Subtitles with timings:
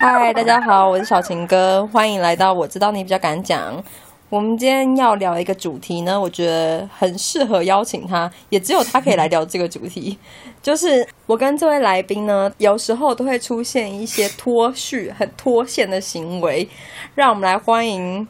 [0.00, 3.82] 嗨，大家好，我是小情哥，欢迎来到我知道你比较敢讲。
[4.28, 10.16] 我们今天要聊一个主题呢，我觉得很适合邀请他，也只有他可以来聊这个主题。
[10.62, 16.68] 就是我跟这位来宾呢，有时候都会出现一些脱序、很脱线的行为，
[17.16, 18.28] 让我们来欢迎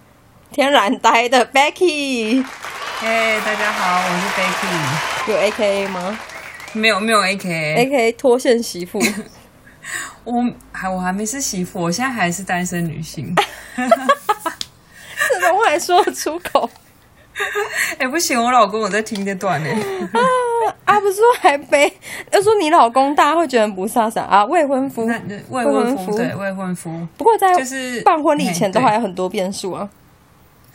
[0.50, 2.42] 天然呆的 Becky。
[3.00, 5.32] 嘿，大家好，我是 Becky。
[5.32, 6.18] 有 A K A 吗
[6.72, 8.98] 没有没有 A K？A K 脱线媳妇。
[10.24, 13.34] 我还我还没是媳妇，我现在还是单身女性。
[13.76, 16.68] 这种话还说得出口？
[17.98, 19.70] 哎，不行，我老公我在听这段呢。
[20.84, 21.92] 啊，不是说还没？
[22.32, 24.44] 要说你老公，大家会觉得不飒飒啊？
[24.46, 25.06] 未婚夫，
[25.50, 27.06] 未婚夫，对，未婚夫。
[27.16, 29.88] 不过在就是办婚礼前都还有很多变数啊。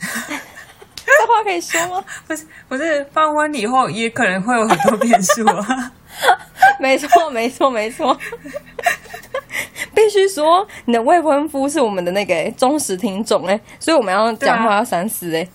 [0.00, 2.02] 这话可以说吗？
[2.26, 5.92] 不是，不是办婚礼后也可能会有很多变数啊。
[6.80, 8.16] 没错，没错，没错。
[9.94, 15.46] 必须说，你的未婚夫是我们的那个忠实听众哎，所以我们要讲话要三思哎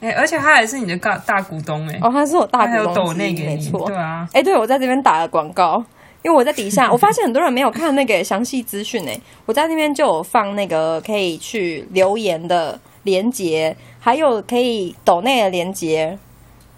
[0.00, 5.82] 哎，而且他还是你的大大股东哎哦，他是我大股东，抖那个没错，对啊，哎，对我在这边打了广告，
[6.22, 16.18] 因为我在底下， 我发现很多人没有看那个详细资讯哎，我在那边就有放那个可以去留言的连接，还有可以抖内的连接，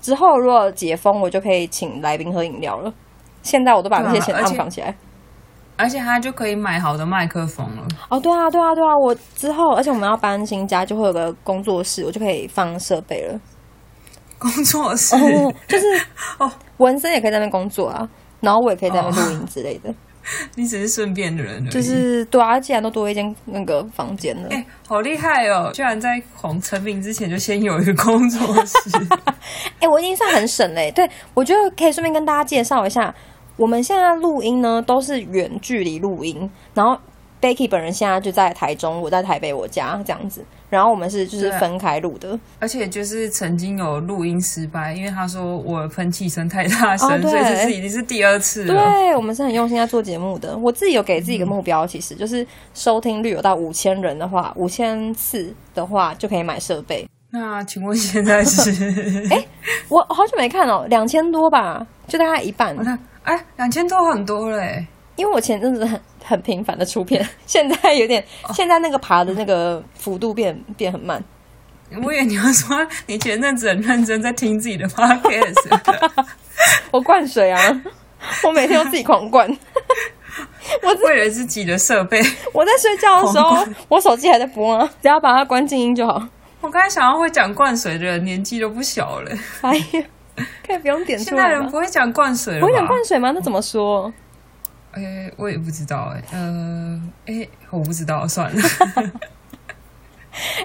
[0.03, 2.93] 之后如果解封，我就可以请来宾喝饮料了。
[3.42, 4.94] 现在我都把那些钱放起来。
[5.77, 7.88] 而且他就可以买好的麦克风了。
[8.10, 8.94] 哦，对啊，对啊，对啊！
[8.98, 13.41] 我之后，而且我们要搬新家，就会有个工作室，我就可以放设备了。
[14.38, 15.16] 工作室
[15.66, 15.86] 就是
[16.38, 18.06] 哦，文森也可以在那边工作啊，
[18.41, 19.94] 然后我也可以在那边录音之类的。
[20.56, 25.70] 你只是顺便的人，就是对啊，既然都多一间那个房间了，哎，好厉害哦！
[25.73, 28.78] 居然在红成名之前就先有一个工作室。
[29.81, 30.91] 哎，我已经算很省嘞。
[30.92, 33.14] 对，我觉得可以顺便跟大家介绍一下。
[33.56, 36.51] 我们现在录音呢，都是远距离录音。
[36.73, 36.98] 然后
[37.40, 40.45] Becky 本人现在就在台中，我在台北我家这样子。
[40.68, 48.74] 然后我们是就是分开录的，而且就是曾经有录音失败，因为他说我喷气声太大声，所以这是已经是第二次了。
[48.74, 50.56] 对，我们是很用心在做节目的。
[50.56, 57.05] 我自己有给自己一个目标，其实就是收听率有到五千人的话，五千次的话就可以买设备。
[57.30, 58.70] 那请问现在是？
[59.30, 59.45] 哎，
[59.89, 62.77] 我好久没看哦，两千多吧，就大概一半。
[62.77, 62.96] 我看。
[63.24, 64.86] 哎，两千多很多嘞！
[65.17, 65.86] 因为我前阵子
[66.23, 71.23] 很很频繁的出片， 现在有点，现在那个爬的那个幅度变变很慢。
[72.05, 76.25] 我以为你要说你前阵子很认真在听自己的 podcast，
[76.92, 77.83] 我灌水啊，
[78.45, 79.48] 我每天都自己狂灌。
[80.83, 82.23] 我为了自己的设备，
[82.55, 86.23] 我在睡觉的时候，我手机还在播啊，只要把它关静音就好。
[86.61, 89.33] 我刚才想要会讲灌水的人，年纪都不小了。
[89.63, 90.05] 哎呀。
[90.67, 93.30] 可以不用点出来现在人不会讲灌水了，不会讲灌水吗？
[93.35, 94.11] 那怎么说？
[94.92, 98.62] 哎，我也不知道哎，呃，哎，我不知道，算了。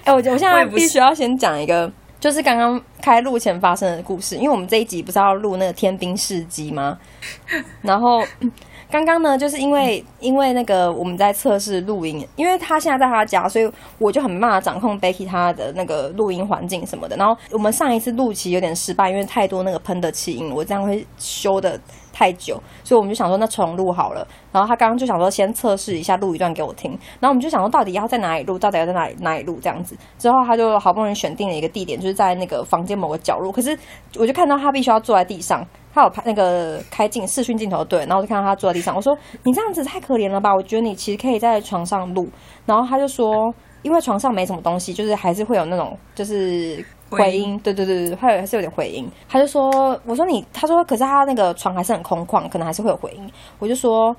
[0.03, 6.97] 哎，我我现在必须要先讲一个，就是刚刚开录前发生的故事，因为我们这一集不是要录那个天兵事迹吗？
[7.81, 8.23] 然后。
[8.87, 17.17] 刚刚呢，就是因为因为那个我们在测试录音，因为他现在在他家，所以我就很没办法掌控 Becky 他的那个录音环境什么的。
[17.17, 21.77] 然后我们上一次录其实有点失败，因为太多那个喷的气音，我这样会修的
[22.15, 24.25] 太久，所以我们就想说那重录好了。
[24.53, 26.91] 然后他刚刚就想说先测试一下，录一段给我听。
[27.19, 29.97] 然后我们就想说到底要在哪里录，到底要在哪里哪里录这样子。
[30.17, 33.51] 之后他就好不容易选定了一个地点，就是在那个房间某个角落。
[33.51, 33.77] 可是
[34.17, 35.61] 我就看到他必须要坐在地上。
[35.93, 38.93] 他有拍那个开镜视讯镜头对，然后就看到他坐在地上。
[38.93, 40.53] 我说：“你这样子太可怜了吧？
[40.53, 42.27] 我觉得你其实可以在床上录。”
[42.67, 49.09] 然后他就说：“因为床上没什么东西，就是还是会有那种就是回音。”对对对对，还有还是有点回音。
[49.27, 49.69] 他就说
[50.05, 54.15] ：“我说你，他说可是他那个床还是很空旷，可能还是会有回音。”我就说：“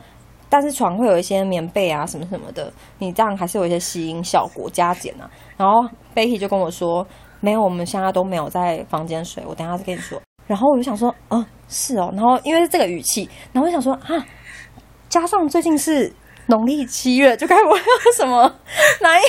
[0.49, 7.07] 但是床会有一些棉被啊什么什么的，你这样还是有一些吸音效果加减啊。”然后 Becky 就跟我说
[7.41, 14.25] ：“没有，我们现在都没有在房间睡，我等下再跟你说。”然后我就想说：“嗯。”是哦，然后因为是这个语气，然后我想说啊，
[15.09, 16.15] 加上最近是
[16.47, 18.43] 农历七月，就该不会有什么
[19.01, 19.21] 难难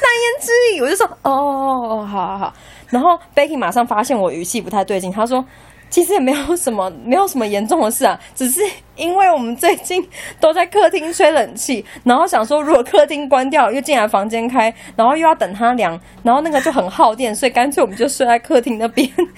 [0.00, 2.54] 难言之隐，我就说哦哦哦，好好好。
[2.88, 5.44] 然后 Becky 马上发现我语气不太对劲，他说。
[5.90, 8.60] 其实也没有什么，没有什么严重的事啊， 只是
[8.96, 10.06] 因为我们最近
[10.40, 19.28] 都在客厅吹冷气，然后想说如果客厅关掉，又进来房间开，然后又要等它凉，然后那个就很耗电，所以干脆我们就睡在客厅那边， 就是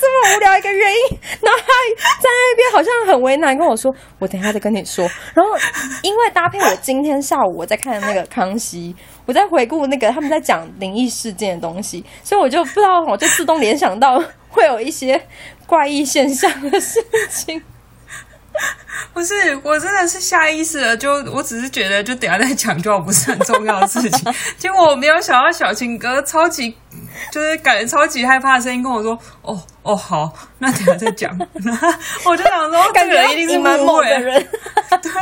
[0.00, 1.18] 这么无聊一个原因。
[1.40, 1.66] 然后他
[2.20, 5.52] 在那边好像很为难，跟我说：“我等一下再跟你说。”然后
[6.02, 8.94] 因为搭配我今天下午我在看那个康熙，
[9.26, 15.20] 我在回顾那个他们在讲灵异事件的东西，所以我就不知道，我就自动联想到会有一些。
[15.68, 16.98] 怪异现象的事
[17.30, 17.62] 情，
[19.12, 24.34] 不是，我真的是下意识的，就我只是觉得，就等下再讲就好，不是很重要的事情。
[24.56, 26.74] 结果我没有想到小情哥超级，
[27.30, 31.30] 就是感觉超级害怕的声音跟我说：“哦哦，好，那等下再讲。
[32.24, 34.48] ”我就想说，这个人一定是蛮猛的人，
[35.02, 35.12] 对。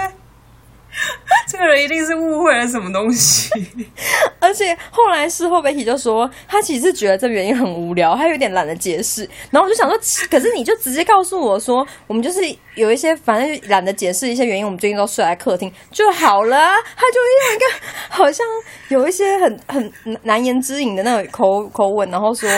[1.47, 3.51] 这个人一定是误会了什么东西，
[4.41, 9.29] 而且后来事后媒体就说，他其实觉得这原因很无聊，他有点懒得解释。
[9.51, 9.99] 然后我就想说，
[10.31, 12.41] 可是你就直接告诉我说，我们就是
[12.75, 16.57] 有一些反正懒得解释一些原因，我们最近都睡在客厅就好了。
[16.97, 17.67] 他就用一个
[18.09, 18.47] 好像
[18.89, 19.93] 有一些很很
[20.23, 22.49] 难言之隐的那种口口吻，然后说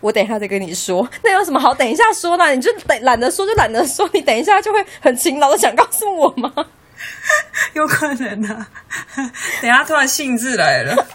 [0.00, 1.06] 我等一下再跟你说。
[1.22, 2.50] 那有什么好等一下说呢？
[2.54, 6.52] 你就等懒得说就懒得说，你等一下就会很勤劳的想告诉我吗？
[7.74, 8.66] 有可能啊，
[9.60, 11.06] 等下突然兴致来了，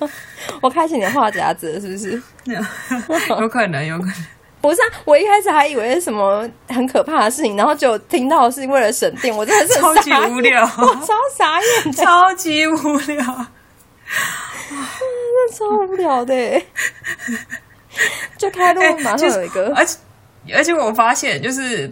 [0.60, 2.22] 我开启你的话匣子，是不是？
[3.38, 4.14] 有可能，有可能。
[4.60, 13.46] 不是啊，我一开始还以为是什么很可怕的事情，然后就听到是为了省电，我真的是超级无聊，超傻眼，超级无聊，
[14.70, 16.62] 那超无聊的。
[18.36, 19.98] 就开录马上有一个，而且
[20.54, 21.90] 而且我发现就是。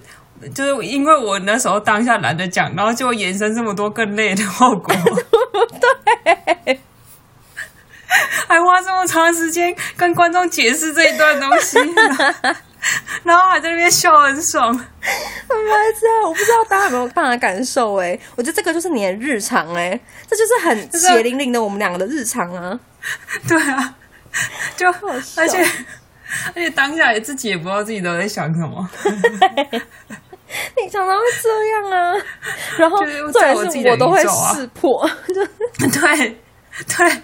[0.54, 4.94] 就是因为我那时候当下懒得讲，然后就延伸这么多更累的后果。
[6.64, 6.80] 对，
[8.46, 11.78] 还花这么长时间跟观众解释这一段东西，
[13.24, 14.72] 然后还在那边笑很爽。
[14.72, 18.18] 原来这样，我不知道大家有没有办法感受哎？
[18.36, 19.98] 我觉得这个就是你的日常哎，
[20.28, 22.78] 这就是很血淋淋的我们两个的日常啊。
[23.46, 23.94] 对啊，
[24.76, 24.86] 就
[25.36, 25.62] 而且
[26.54, 28.88] 而且当下也自己也不知道自己都在想什么。
[30.82, 32.14] 你常常会这样啊，
[32.78, 32.98] 然后
[33.32, 34.22] 在我自己的我都会
[34.54, 36.34] 识破， 对
[36.84, 37.22] 对。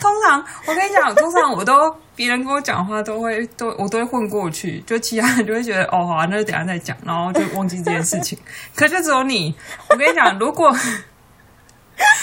[0.00, 8.38] 通常我跟你讲，通常我都别人跟我讲话都会都我都会混过去，就其他人就会觉得哦好，那就等下再讲，然后就忘记这件事情。
[8.76, 9.54] 可就只有你，
[9.90, 10.74] 我跟你讲，如果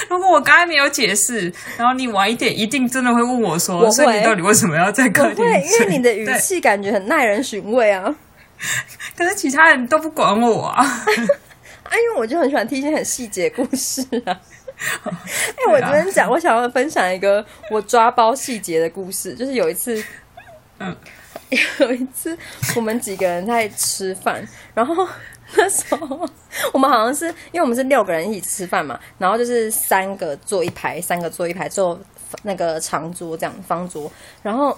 [0.10, 5.46] 如果我刚才没有解释，然后你晚一点，一定真的会问我说，所以你到底为什么要在客厅？
[5.46, 8.16] 因为你的语气感觉很耐人寻味啊。
[9.18, 10.86] 可是其他人都不管我啊！
[11.84, 14.40] 哎， 因为我就很喜欢听一些很细节故事啊。
[15.06, 20.04] 哎，我昨天讲，我想要分享一个我抓包细节的故事，就是有一次，
[20.80, 20.96] 嗯，
[21.80, 22.38] 有一次
[22.76, 25.08] 我们几个人在吃饭，然后
[25.56, 26.28] 那时候
[26.74, 32.00] 我们好像是因为我们是六个人一起吃饭嘛，然后就是三个坐一排，三个坐一排坐
[32.42, 34.12] 那个长桌这样方桌，
[34.42, 34.78] 然后。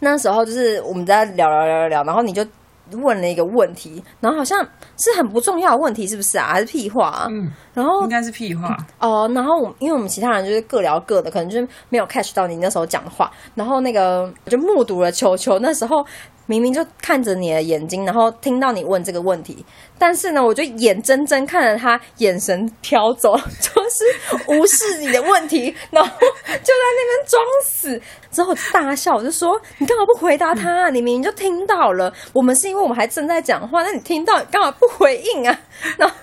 [0.00, 2.46] 那时候就是我们在聊聊聊聊聊，然后你就
[2.92, 4.58] 问了一个问题，然后好像
[4.96, 6.46] 是很不重要的问题，是不是啊？
[6.52, 7.26] 还是屁话？
[7.28, 9.30] 嗯，然后应该是屁话哦。
[9.34, 13.30] 然后我因为我们其他人就是各聊各的，可能就是没有 catch 到你那时候讲的话。
[13.54, 16.04] 然后那个我就目睹了球球那时候
[16.48, 19.64] 明明就看着你的眼睛，然后听到你问这个问题。
[20.00, 28.00] 但是呢，我就眼睁睁看着他眼神飘走，就是无视你的问题，然后就在那边装死。
[28.30, 30.90] 之后大笑，我就说：“你干嘛不回答他？
[30.90, 32.12] 你明明就听到了。
[32.34, 35.58] 我们是因为我们还正在讲话，那你听到干嘛不回应啊？”
[35.96, 36.14] 然后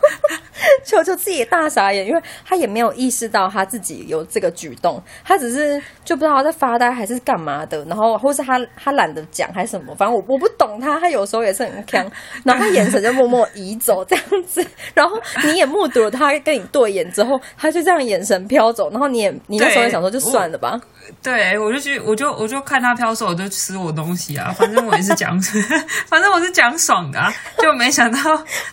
[0.84, 7.84] 球球自己也大傻眼，因为他也没有意识到他自己有这个举动，他只是就不知道他在发呆还是干嘛的。
[7.86, 12.12] 然后或是他他懒得讲还是什么，反正我我不懂他，他有时候也是很强。
[12.44, 13.76] 然后他眼神就默默移。
[13.86, 20.80] 走这样子，然后你也目睹了他跟你对眼之后，他就这样眼神飘走，然后你也你那时候也想说就算了吧。
[21.22, 25.40] 对，我就去，我就我就看他飘走，我就吃我东西啊，反正我也是讲，
[26.08, 27.20] 反正我是讲爽的，
[27.60, 28.18] 就没想到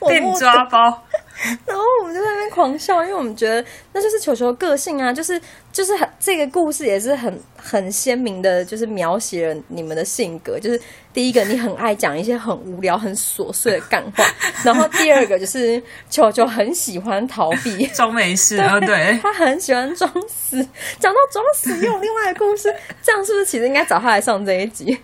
[0.09, 1.03] 被你抓包。
[1.67, 5.41] 然后我们就在那边狂笑，因为我们觉得那就是球球的个性啊，就是
[5.73, 10.59] 就是很这个故事也是很很鲜明的，就是描写了你们的性格。
[10.59, 10.81] 就是
[11.13, 14.25] 第一个，你很爱讲一些很无聊、很琐碎的干话；
[14.65, 20.57] 然后第二个就是球球很喜欢逃避、 装没事啊，对，他很喜欢装死。
[21.01, 22.73] 讲到装死，又有另外的故事，
[23.03, 24.97] 这样是不是其实应该找他来上这一集？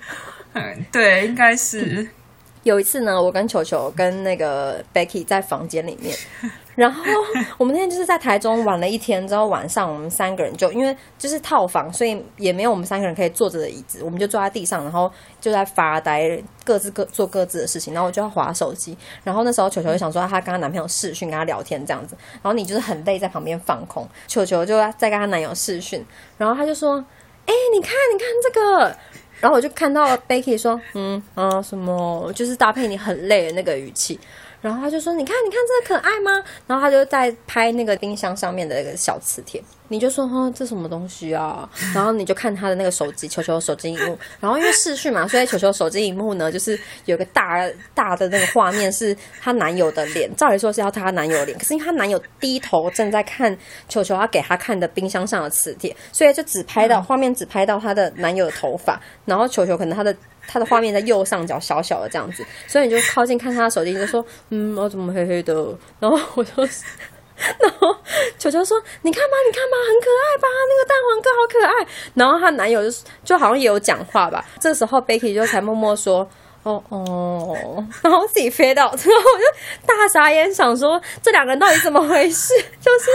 [0.55, 2.09] 嗯，对，应该是。
[2.69, 6.15] 有一次呢，我跟球球跟那个 Becky 在房间里面，
[6.77, 7.03] 然后
[7.57, 15.11] 我们那天就是在台中玩了一天之后，晚上我们三个人就因为就是套房，所以也没有我们三个人可以坐着的椅子，我们就坐在地上，然后
[15.41, 18.95] 就在发呆，各自各做各自的事情，然后我就要划手机，
[19.25, 26.05] 然后那时候球球就想说她跟她男朋友视讯跟他聊天这样子，然后你就是很累在旁边放空，球球就在跟她男友视讯，
[26.37, 27.03] 然后他就说
[27.47, 28.97] ：“哎，你看，你看这个。”
[29.41, 32.33] 然后我就看到 Becky 说：“嗯啊，什么？
[32.35, 34.19] 就是搭配你很累的那个语气。”
[34.61, 39.63] 然后他就说：“你看，你看这可爱吗？”然后他就在拍那个冰箱上面的那个小磁铁。
[39.91, 44.19] 你就说：“哈，这什么东西啊？”然后你就看他的那个手机，球球手机荧幕。
[44.41, 50.29] 然后因为视讯嘛，所以球球手机荧幕呢，就是有个大大的那个画面是她男友的脸。
[50.37, 53.57] 照理说是要她男友脸，可是因为她男友低头正在看
[53.89, 59.01] 球球要给他看的冰箱上的磁铁，所以就只拍到画面，只拍到她的男友的头发。
[59.25, 60.15] 然后球球可能他的。
[60.49, 65.55] 他的画面在右上角小小的这样子，所以你就靠近看他的手机，就说：“嗯，我怎么黑黑的？”
[66.01, 67.95] 然后我就，然后
[68.39, 70.49] 球球说：“你看吧，你看吧，很可爱吧？
[70.67, 74.45] 那个蛋黄哥好可爱。”然后她男友就就好像也有讲话吧。
[74.59, 76.29] 这时候 Becky 就才默默说。
[76.65, 79.45] 哦哦， 然后自己飞到，然后我就
[79.87, 82.53] 大傻眼，想说这两个人到底怎么回事？
[82.81, 83.11] 就是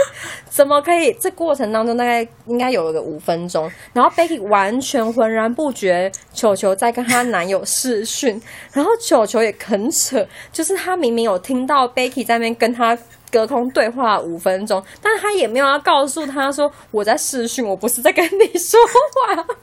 [0.50, 1.12] 怎么可以？
[1.20, 8.40] 这过程当中大概应该有个五分钟，然后 Becky 完全浑然不觉，球球在跟她男友视讯，
[8.72, 12.98] 然后球球也很扯，就是他明明有听到 Becky 在那边跟他
[13.30, 18.80] 隔空对话五分钟，但是他也没有要告诉他说我在视讯，我不是在跟你说
[19.26, 19.44] 话。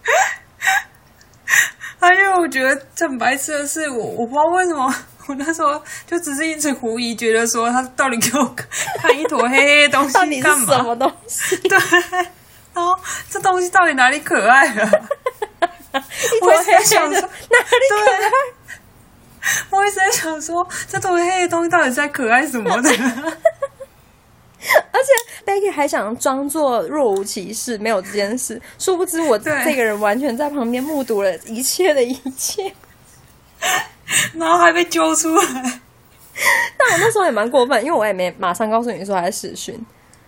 [2.02, 4.92] 还有，我觉得很白痴的是，我我不知道为什么，
[5.28, 8.56] 我那时候就只是一直狐疑，觉得说他到底给我
[9.00, 10.74] 看一坨黑黑的东西干嘛？
[10.76, 11.56] 什么东西？
[11.58, 11.78] 对，
[12.74, 12.98] 然后
[13.30, 14.90] 这东西到底哪里可爱了？
[16.42, 17.30] 我一直在想说哪里
[17.90, 18.32] 可爱？
[19.70, 22.90] 我一直在想说，这坨黑黑的东西到底在可爱什么的？
[24.92, 25.12] 而且
[25.46, 28.62] Becky 还想装作若无其事，没有这件事。
[28.78, 32.74] 殊不知，我这个人完全在旁边目睹了一切的一切，
[34.34, 35.44] 然后还被揪出来。
[36.78, 39.86] 但我那时候也蛮过分，因为我也没马上告诉你说还是视讯，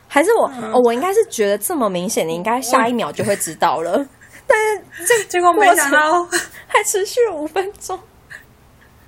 [0.08, 4.05] 还是我哦，我应该是觉得这么明显，你应该下一秒就会知道了。
[4.46, 6.25] 但是这结果没想到
[6.67, 7.98] 还持续了五分钟，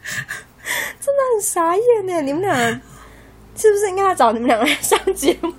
[0.04, 2.22] 真的很傻眼呢！
[2.22, 2.82] 你们俩。
[3.56, 5.54] 是不是应该要找你们两个人上节目？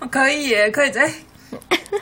[0.00, 1.10] 我 可以，耶，可以在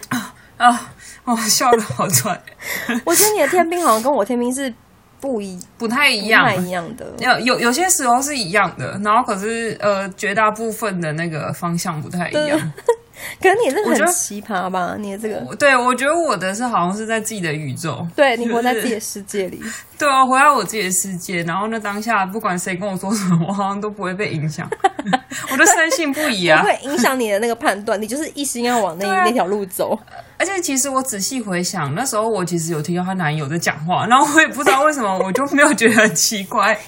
[0.09, 0.93] 啊啊！
[1.25, 2.41] 我 笑的好喘。
[3.05, 4.73] 我觉得你的天兵好像跟我天兵是
[5.21, 7.07] 不一不太一样，不太一样的。
[7.19, 12.73] 有有有些时候是一样的，然后可是呃，绝大部分的那个方向不太一样。
[13.43, 14.97] 可是你这个很奇葩吧？
[14.99, 19.61] 你的这个，对我觉得我的是好像是在自己的宇宙，对你活在自己的世界里。
[19.99, 24.69] 对啊，活在我自己的世界，然后那当下不管谁跟我说什么， 我好像都不会被影响，
[25.51, 26.63] 我就深信不疑啊。
[26.63, 29.99] 会影响你的那个判断，你就是一心要往那那条路走。
[30.39, 36.79] 而且其实我仔细回想，那时候我其实有听到她男友在讲话，然后我也不知道为什么，我就没有觉得很奇怪。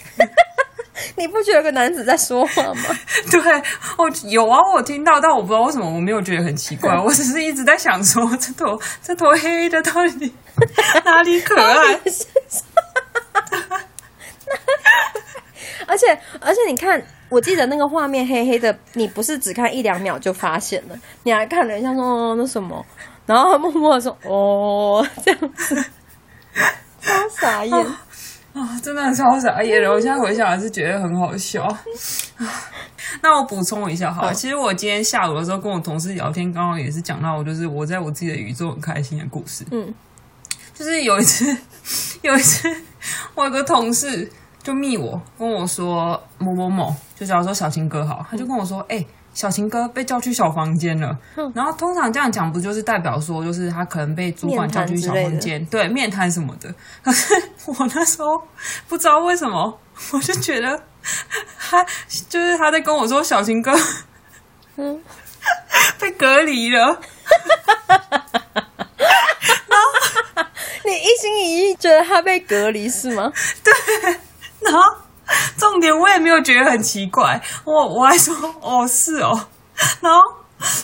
[1.17, 2.83] 你不觉得有个男子在说话吗？
[3.31, 3.41] 对，
[3.97, 6.97] 我有啊，我听到，但我不知道为什么我没有觉得很奇怪。
[6.99, 10.33] 我只是一直在想说，这头这头黑黑的到底
[11.05, 12.01] 哪里可爱？
[15.87, 16.07] 而且
[16.41, 22.85] 而且，你看，我记得那个画面黑黑的，你不是只看一两秒就发现了，你还看了一下说那什么，
[23.25, 25.83] 然后默默说哦这样子，
[27.01, 27.87] 超傻眼。
[28.55, 29.91] 啊，真的很超傻眼了！
[29.91, 31.67] 我现在回想还是觉得很好笑。
[33.23, 39.65] 那我补充一下哈，其实我今天下午的时候跟我同事聊天，刚好也是讲到，就是我在我自己的宇宙很开心的故事。
[39.71, 39.95] 嗯，
[40.75, 41.57] 就是有一次，
[42.23, 42.69] 有一次，
[43.35, 44.31] 我有个同事
[44.63, 49.05] 就密我跟我说某某某，就假如说小青哥好，他就跟我说，哎。
[49.39, 51.17] 小情哥被叫去小房间了，
[51.55, 56.75] 然后通常这样讲不就是代表说，就是他可能被主管叫去小房间，对面谈什么的。
[57.05, 57.33] 可是
[57.67, 58.43] 我那时候
[58.89, 59.79] 不知道为什么，
[60.13, 60.83] 我就觉得
[61.57, 61.87] 他
[62.29, 63.73] 就是他在跟我说小情哥，
[64.75, 65.01] 嗯，
[66.01, 66.87] 被隔离了。
[67.87, 70.49] 然后
[70.85, 73.33] 你一心一意觉得他被隔离是吗？
[73.63, 73.73] 对，
[74.63, 74.83] 然后。
[75.59, 79.49] 重点我也没有觉得很奇怪，我我还说哦是哦，
[80.01, 80.21] 然后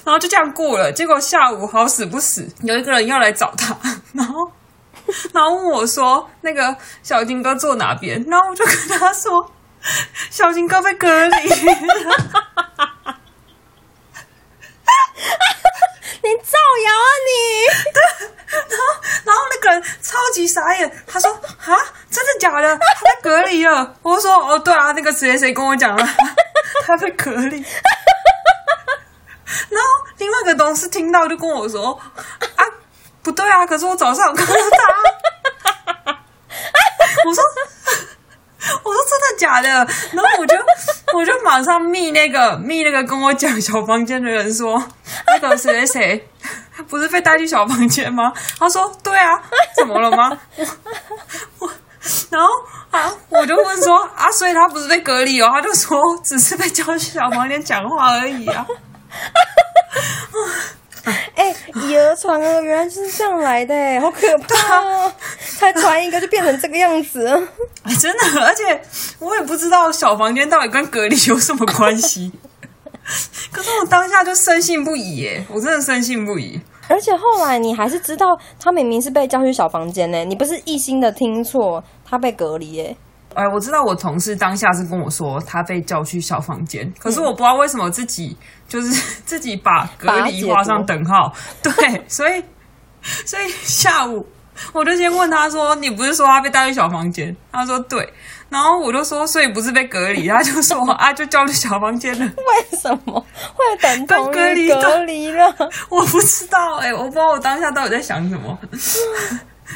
[0.04, 0.92] 然后就这样过了。
[0.92, 3.76] 结果下午好死不死，有一个人要来找他，
[4.12, 4.50] 然后
[5.32, 9.50] 然后问我说那个小金哥坐哪边，然后我就跟他说
[10.30, 11.36] 小金哥被隔离。
[16.24, 17.30] 你造谣啊你！
[18.50, 18.84] 然后，
[19.26, 21.76] 然后那个人超级傻眼，他说：“啊，
[22.10, 22.78] 真的假的？
[23.34, 26.08] 隔离了。”我说：“哦，对啊，那个谁谁跟我讲了，
[26.86, 27.60] 他被隔离。
[29.70, 29.88] ”然后
[30.18, 31.98] 另外一个同事听到就跟我说
[32.56, 32.62] ：“啊，
[33.22, 34.52] 不对啊，可是我早上有看到
[36.04, 36.12] 他。
[37.26, 37.42] ”我说。
[38.82, 39.68] 我说真的假的？
[40.12, 40.56] 然后我就
[41.12, 44.82] 我就马上密那个密那个跟我讲小房间的人说，
[45.26, 46.28] 那个谁谁谁
[46.88, 48.32] 不是被带去小房间吗？
[48.58, 49.38] 他说对啊，
[49.76, 50.38] 怎么了吗？
[50.56, 50.66] 我
[51.66, 51.70] 我
[52.30, 52.48] 然后
[52.90, 53.12] 啊，
[53.44, 55.50] 我就问说啊，所以他不是被隔离哦？
[55.52, 58.66] 他就说只是被叫去小房间讲话而已啊。
[61.34, 65.12] 哎，以讹传讹，原来是这样来的，好可怕哦！
[65.58, 67.22] 才传一个就变成这个样子，
[68.00, 68.80] 真的，而且
[69.18, 72.32] 我也不知道小房间到底跟隔离有什么关系。
[73.52, 76.58] 可是我当下就深信不疑耶，我真的深信不疑。
[76.88, 82.96] 而且后来你还是知道他明明是被叫去小房间呢，你不是一心的听错，他被隔离耶。
[83.34, 88.36] 哎，我知道我同事当下是跟我说他被叫去小房间，可是我不知道为什么自己
[88.68, 88.90] 就是
[89.24, 91.32] 自己把隔离画上等号。
[91.62, 91.72] 对，
[92.08, 92.42] 所以
[93.26, 94.26] 所以下午
[94.72, 98.12] 我就先问他说：“你不是说他被带去小房间？”他说：“对。”
[98.50, 105.52] 然后我就说：“所以不是被隔离？”他就说：“啊，就叫去小房间了。”为什么会等同隔离隔离了？
[105.90, 108.56] 我不知道哎，我不知道我当下到底在想什么。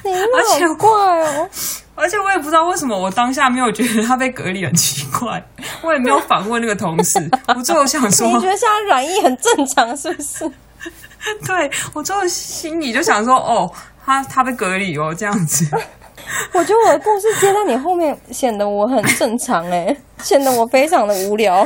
[0.04, 1.48] 而且怪哦。
[1.98, 5.42] 而且我也不知道为什么我当下没有觉得他被隔离很奇怪，
[5.82, 7.18] 我也没有反问那个同事。
[7.54, 10.50] 我最后想说，你觉得现在软硬很正常是不是？
[11.44, 13.70] 对我最后心里就想说，哦，
[14.06, 15.66] 他他被隔离哦，这样子。
[16.54, 21.56] 我觉得我的故事接在你后面，显得我很正常哎，显得我非常的无聊。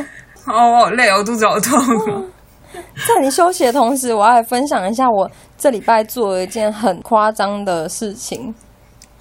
[0.46, 1.78] 哦，我好累我，肚子好痛。
[3.06, 8.54] 在你休息的同时，我要分享一下我这礼拜做了一件很夸张的事情。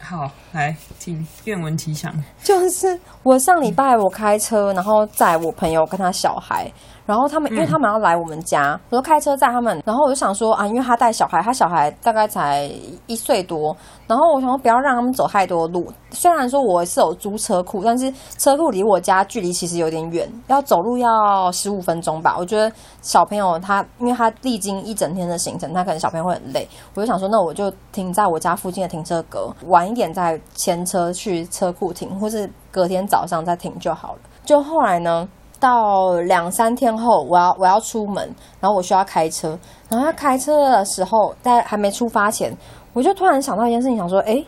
[0.01, 2.13] 好，来挺愿闻其详。
[2.43, 6.71] 就是我上礼拜我开车，然后载我朋友跟他小孩。
[7.05, 9.81] 然后他们，因为他们要来我们家，我就开车载他们。
[9.85, 12.71] 然后我就想说啊，因为他带小孩，他小孩大概才
[13.07, 13.75] 一岁多。
[14.07, 15.91] 然后我想说不要让他们走太多路。
[16.11, 22.35] 虽然说我是有租车库，但是车库离我家距离其实有点远，要走路要十五分钟吧。
[22.37, 26.67] 我觉得小朋友他，因为他历经一整天的行程，他可能小朋友会很累。
[26.93, 34.19] 我就想说，那我就停在我家附近的停车格，晚一点再牵车去车库停，或是隔天早上再停就好了。
[34.45, 35.27] 就后来呢？
[35.61, 38.27] 到两三天后，我要我要出门，
[38.59, 39.57] 然后我需要开车。
[39.87, 42.51] 然后他开车的时候，在还没出发前，
[42.93, 44.43] 我就突然想到一件事情，想说：哎，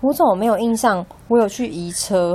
[0.00, 1.04] 我怎么没有印象？
[1.28, 2.34] 我有去移车？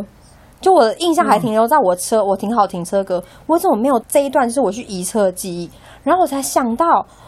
[0.62, 5.72] 就我的印象还停留在我车，我停好停车格，我怎么没有这一段就是我去移车的记忆？
[6.04, 6.86] 然后我才想到，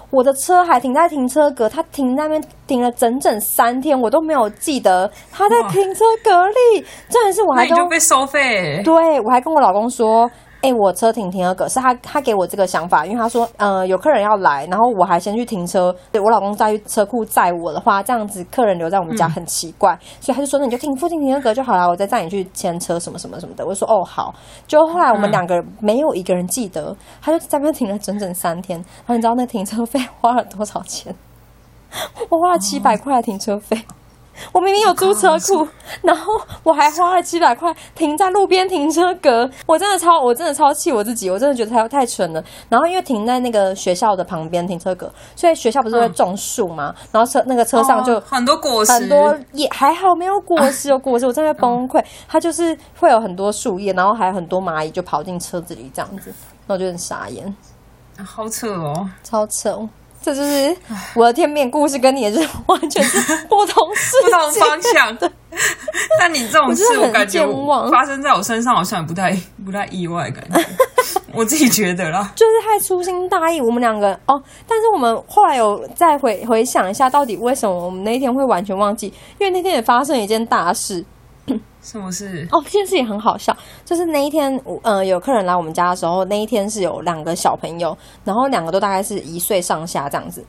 [0.10, 6.86] 我的车还停在停车格，他停那边停了整整三天，我都没有记得他在停车格里。
[7.10, 8.82] 真的是我还就被收费？
[8.84, 10.30] 对，我还跟我老公说。
[10.62, 23.66] 哎，我车停停车格是他，他给我这个想法，因为他说，呃，有客人要来，然后我还先去停车，对我老公再去车库载我的话，这样子客人留在我们家很奇怪，所以他就说，那你就停附近停车格就好了，我再载你去牵车什么什么什么的。
[23.66, 24.34] 我说，哦，好。
[24.68, 28.78] 就后来我们两个人没有一个人记得，他就在那边停了整整三天。
[28.78, 31.16] 然后你知道那停车费花了多少钱？
[32.30, 33.82] 我花了七百块停车费。
[34.52, 35.68] 我明明有租车库，
[36.02, 42.44] 然后我还花了七百块停在路边停车格，我真的超，我真的超气我自己，我真的觉得太太蠢了。
[42.68, 46.94] 然后因为停在那个学校的旁边停车格，所以学校不是会种树吗？
[47.12, 52.04] 然后车那个车上就很多果实，很多也还好没有果实， 有果实我真的崩溃。
[52.28, 56.34] 它就是会有很多树叶，然后还有很多蚂蚁就跑进车子里这样子，
[56.68, 57.56] 那我就很傻眼，
[58.26, 59.88] 好扯哦，超扯。
[60.22, 60.76] 这就是
[61.16, 63.88] 我的天命故事，跟你也是完全是不同
[64.24, 65.32] 不同方向的。
[66.20, 67.46] 但你这种事，我感觉
[67.90, 70.64] 发生在我身上好像也不太不太意外，感觉
[71.34, 73.60] 我自己觉得啦，就是太粗心大意。
[73.60, 79.08] 我们两个哦，但是我们后来有再回回想一下，到底为什么我们那一天会完全忘记？
[79.40, 81.04] 因为那天也发生一件大事。
[81.82, 82.48] 什么事？
[82.52, 83.56] 哦，这件事也很好笑。
[83.84, 90.46] 就是那一天，呃，有客人来我们家的时候，那一天是有两个小朋友，然后两个都大概是一岁上下这样子。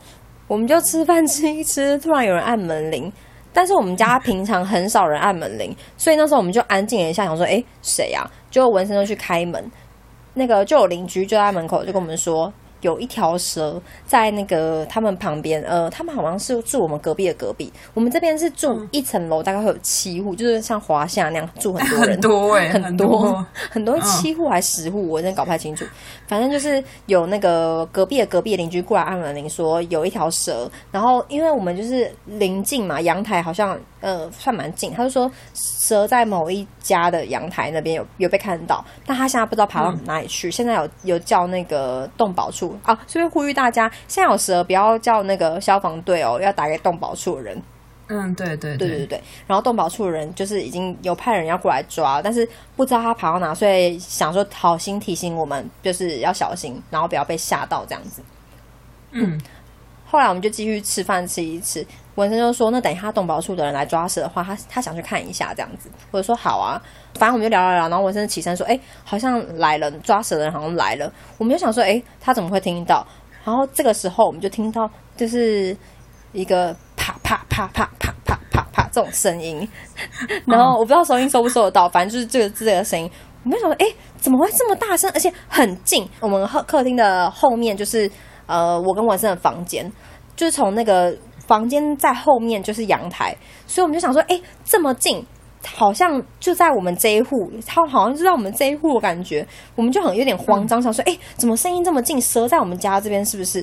[0.46, 3.10] 我们就吃饭吃一吃，突然有人按门铃，
[3.52, 8.28] 但是我们家平常很少人按门铃，所以那时候我们就安静了一下，想说，哎，谁呀？
[8.50, 9.70] 就文森就去开门，
[10.34, 12.52] 那个就有邻居就在门口就跟我们说。
[12.82, 17.72] 有一条蛇在那个他们旁边，呃，他们好像是住我们隔壁的隔壁。
[17.94, 25.84] 我们这边是住一层楼，大概会有七户，就是像华夏那样住很多人， 很多哎，很多很多七户还十户，我真的搞不太清楚。
[26.26, 30.70] 反正就是有那个隔壁的隔壁邻居过来按门铃，说有一条蛇。
[30.90, 40.50] 然后因为我们就是临近嘛，阳台好像呃算蛮近，他就说蛇在某一家的阳台那边有有被看到，但他现在不知道爬到哪里去。
[40.50, 42.78] 现在有有叫那个动保处。
[42.82, 47.62] 啊，所以呼吁大家，现在有蛇不要叫那个消防队哦，要打给动保处的人。
[48.08, 49.22] 嗯，对对对对对。
[49.46, 58.20] 然后动保处的人就是已经有派人要过来抓，但是不知道他跑到哪，所以想说好心提醒我们，就是要小心，然后不要被吓到这样子。
[59.12, 59.40] 嗯。
[60.04, 61.86] 后来我们就继续吃饭吃一吃。
[62.16, 66.80] 文生就说：“那等一下动保处的人来抓蛇的话，他他想去看一下这样子。”我就说：“好啊。”
[67.18, 73.06] 反正我们就聊聊聊，然后文生起身说：“哎，好像来了，抓蛇的人好像来了。”我们就想说：“哎，他怎么会听到？”
[73.44, 75.74] 然后这个时候我们就听到就是
[76.32, 79.66] 一个啪啪啪啪啪啪啪啪这种声音，
[80.46, 83.10] 然后我不知道收音收不收得到，反正就是这个这个声音。
[83.44, 83.86] 我们就想说：“哎，
[84.18, 85.10] 怎么会这么大声？
[85.14, 86.06] 而且很近？
[86.20, 88.10] 我们客客厅的后面就是
[88.46, 89.90] 呃，我跟文生的房间，
[90.36, 91.16] 就是从那个。”
[91.52, 93.36] 房间在后面就是阳台，
[93.66, 95.22] 所以我们就想说，哎，这么近，
[95.66, 102.18] 好像就在我们这一户，他好像就在我们这一户，感觉我们就很有点慌张，想说，哎，怎么声音这么近？
[102.18, 103.62] 蛇在我们家这边是不是？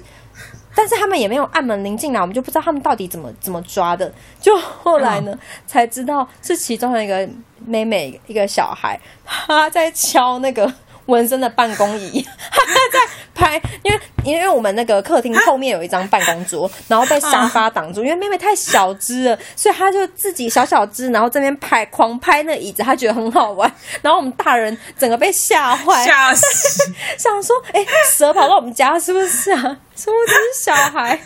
[0.76, 4.14] 但是他们也没有按门铃进来，我们就不知道他们到底怎么怎么抓的。
[4.40, 7.28] 就后来呢，才知道是其中的一个
[7.66, 10.72] 妹妹，一个小孩，他在敲那个。
[11.10, 13.00] 纹身的办公椅， 他在
[13.34, 29.78] 拍，因为因为我们那个客厅后面有一张办公桌，然后被沙发挡住，因为妹妹太小只了，所以他就自己小小只，然后这边拍狂拍那椅子，他觉得很好玩，然后我们大人整个被吓坏，吓死， 想说，哎，蛇跑到我们家是不是啊？
[29.96, 31.20] 是不是小孩？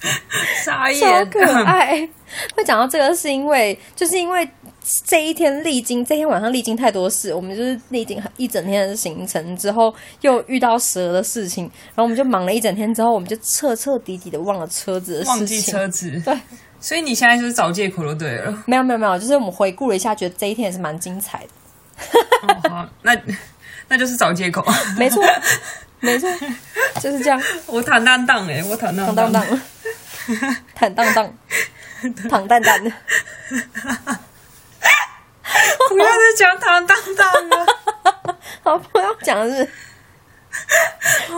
[0.64, 2.08] 傻眼，超可爱。
[2.54, 4.48] 会讲到这个是因为，就是因为。
[5.04, 15.36] 这一天历经，这天晚上历经太多事，我们就是历经一整天的行程之后，又遇到蛇的事情，然后我们就忙了一整天之后，我们就彻彻底底的忘了车子的事情。
[15.36, 16.38] 忘记车子，对。
[16.80, 18.62] 所以你现在就是找借口就对了。
[18.66, 22.70] 没有没有没有，就是我们回顾了一下，觉得这一天也是蛮精彩的。
[22.70, 23.12] 好，那
[23.88, 24.64] 那就是找借口。
[24.96, 25.20] 没错，
[26.00, 26.30] 没错，
[27.00, 27.42] 就是这样。
[27.66, 29.28] 我坦荡荡哎，我坦荡荡，
[30.74, 31.34] 坦荡荡，
[32.30, 32.92] 坦荡荡的。
[35.88, 37.66] 不要再讲唐当当了，
[38.62, 39.68] 好，不要讲是。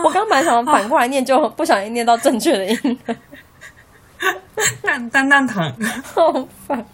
[0.03, 2.99] 我刚本来想反过来念，就不小心念到正确的音。
[4.81, 5.71] 当当当糖，
[6.03, 6.85] 好烦。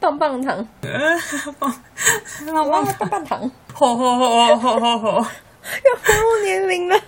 [0.00, 0.66] 棒棒糖，
[1.58, 1.74] 棒
[2.52, 7.00] 棒棒棒糖，吼吼吼吼吼吼，要暴露年龄了。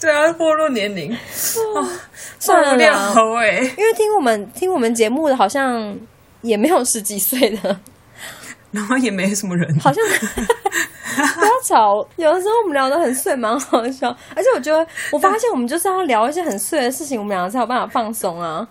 [0.00, 1.16] 对啊，暴露年龄。
[2.38, 3.14] 算了啦，
[3.76, 5.98] 因为听我们听我们节目的好像。
[6.42, 7.80] 也没有十几岁的，
[8.70, 10.04] 然后也没什么人，好像
[11.34, 12.06] 不要吵。
[12.16, 14.08] 有的时候我们聊的很碎，蛮好笑。
[14.34, 18.66] 而且我觉得，我发现我们就是要聊一些很碎的事情，我们两个才有办法放松啊。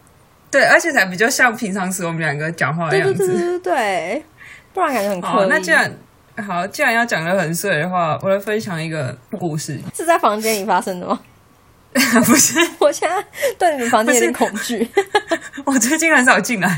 [0.51, 3.28] 对，而且才比较像平常时我们两个讲话的样子。
[3.28, 4.25] 对对对对对，
[4.73, 5.47] 不然感觉很刻意。
[5.49, 5.91] 那既然
[6.47, 9.80] 好，既然要讲的很碎的话，我来分享一个故事。
[9.93, 11.19] 是在房间里发生的吗？
[12.25, 13.25] 不是， 我现在
[13.58, 14.88] 对你们房间有点恐惧。
[15.65, 16.78] 我最近很少进来。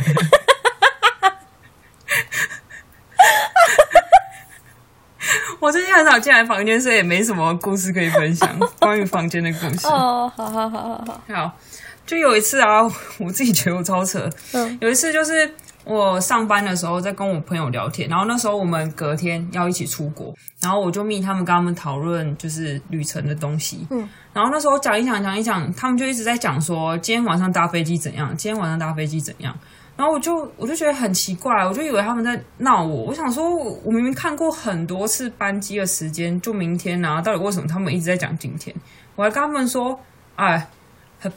[5.60, 8.58] 我最近很少进来房间，所以也没什么故事可以分享。
[8.80, 11.58] 关于房间的故事哦，好好好好好，好，
[12.06, 12.84] 就有一次啊，
[13.20, 14.30] 我自己觉得我超扯。
[14.54, 15.52] 嗯，有一次就是
[15.84, 23.86] 我上班的时候在跟我朋友聊天，然后那时候我们隔天要一起出国，然后我就密他们跟他们讨论就是旅程的东西。
[23.90, 29.58] 嗯，然后那时候讲一讲讲一讲，他们就一直在讲说今天晚上搭飞机怎样，今天晚上搭飞机怎样。
[29.98, 33.06] 然后我就我就觉得很奇怪，我就以为他们在闹我。
[33.06, 33.50] 我想说，
[33.84, 38.76] 我明明看过很多次班机的时间，就明天啊，到底为什么他们一直在讲今天？
[39.16, 40.00] 我还跟他们说，
[40.36, 40.68] 哎，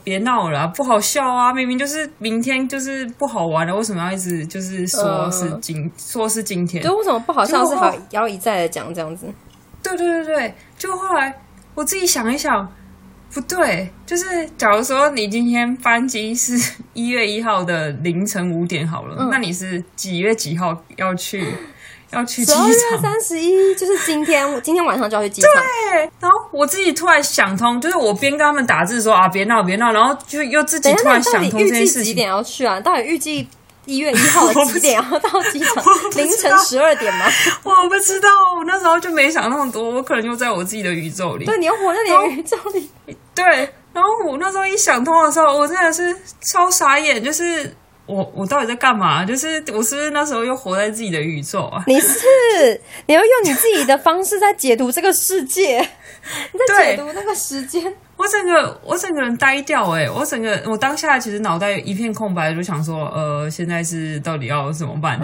[0.03, 1.51] 别闹了，不好笑啊！
[1.51, 6.83] 明明就是明天，就是不好玩了，为什么要一直就是说是今说是今天？
[6.83, 9.25] 就为什么不好笑是好要一再的讲这样子？
[9.81, 11.35] 对对对对，就后来
[11.73, 12.71] 我自己想一想。
[13.33, 14.25] 不对，就是
[14.57, 16.53] 假如说你今天班机是
[16.93, 21.45] 一月一号的凌晨五点好了，那你是几月几号要去
[22.11, 22.63] 要去机场？
[22.65, 25.51] 十月三十一，就是今天，今天晚上就要去机场。
[25.91, 32.03] 对，然后我自己突然想通，就是我边跟他们打字说啊，别闹别闹，然后就又自己突然想通这件事情。
[32.03, 32.81] 几点要去啊？
[32.81, 33.47] 到底预计？
[33.85, 35.83] 一月一号几点要到机场？
[36.15, 37.25] 凌晨十二点吗？
[37.63, 41.45] 我不知道，我那时候就没想那么多，我可能就在我自己的宇宙里。
[41.45, 42.89] 对，你要活在你的宇宙里。
[43.33, 43.45] 对，
[43.91, 46.15] 然后我那时候一想通的时候，我真的是
[46.51, 47.75] 超傻眼，就是
[48.11, 49.23] 我我到底在干嘛？
[49.23, 51.83] 就是我是不是那时候又活在自己的宇宙啊？
[51.87, 52.19] 你是，
[53.05, 55.79] 你要用你自己的方式在解读这个世界，
[56.51, 57.93] 你在解读那个时间。
[58.17, 60.07] 我整个我整个人呆掉哎！
[60.07, 65.19] 我整个我当下其实脑袋一片空白，就想说，呃，现在是到底要怎么办？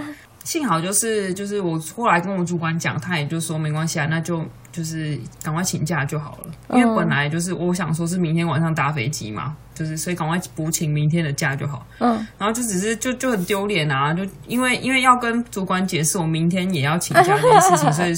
[0.47, 6.53] 幸好就是就是我后来跟我主管讲，他也就说没关系啊，那就就是赶快请假就好了。
[6.73, 11.85] 因为本来就是我想说是明天晚上搭飞机嘛，就是所以赶快补请明天的假就好。
[11.99, 18.15] 嗯，然后就只是就就很丢脸啊，就因为因为要跟主管解释我明天也要请假 这件事情，所以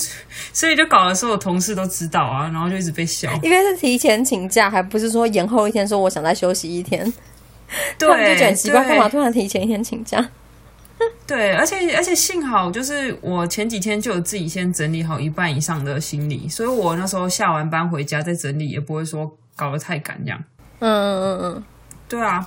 [0.53, 3.27] 所以就搞得所有同事都知道啊，然后就一直被笑。
[3.41, 7.11] 因为是提前请假，还不是说延后一天，说我想再休息一天。
[7.97, 10.29] 对，就觉得奇怪，干嘛突然提前一天请假？
[11.25, 20.43] 对，而且而且幸好，就是我前几天就有自己先整理好一半以上的行李，所以我那时候下完班回家再整理，也不会说搞得太赶这样。
[20.79, 21.63] 嗯嗯嗯嗯，
[22.07, 22.45] 对啊，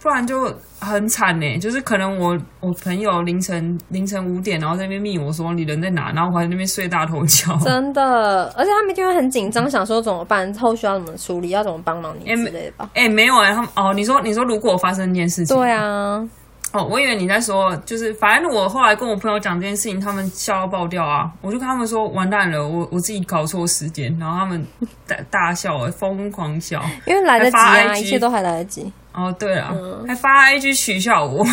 [0.00, 1.58] 不然就很惨呢。
[1.58, 7.56] 就是可能我我朋友凌晨凌晨五点，然后在那边密我说你人在哪，然后我还在那边睡大头觉。
[7.64, 12.90] 真的，而且他们一定会很紧张，想说怎么办，后续要怎么处理，要怎么帮忙你之类的吧？
[12.94, 16.26] 哎，没有哎，他们哦，你说你说如果发生一件事情，对啊。
[16.74, 21.30] 哦，我以为你在说，就是反正我后来跟我朋友讲这件事情，他们笑到爆掉啊！
[21.40, 24.66] 我就跟他们说，完蛋了，我我自己搞错时间，然后他们
[25.06, 28.92] 大大笑，疯狂笑，因为来得及啊，一切都还来得及。
[29.12, 31.46] 哦，对了，还发 IG 取笑我，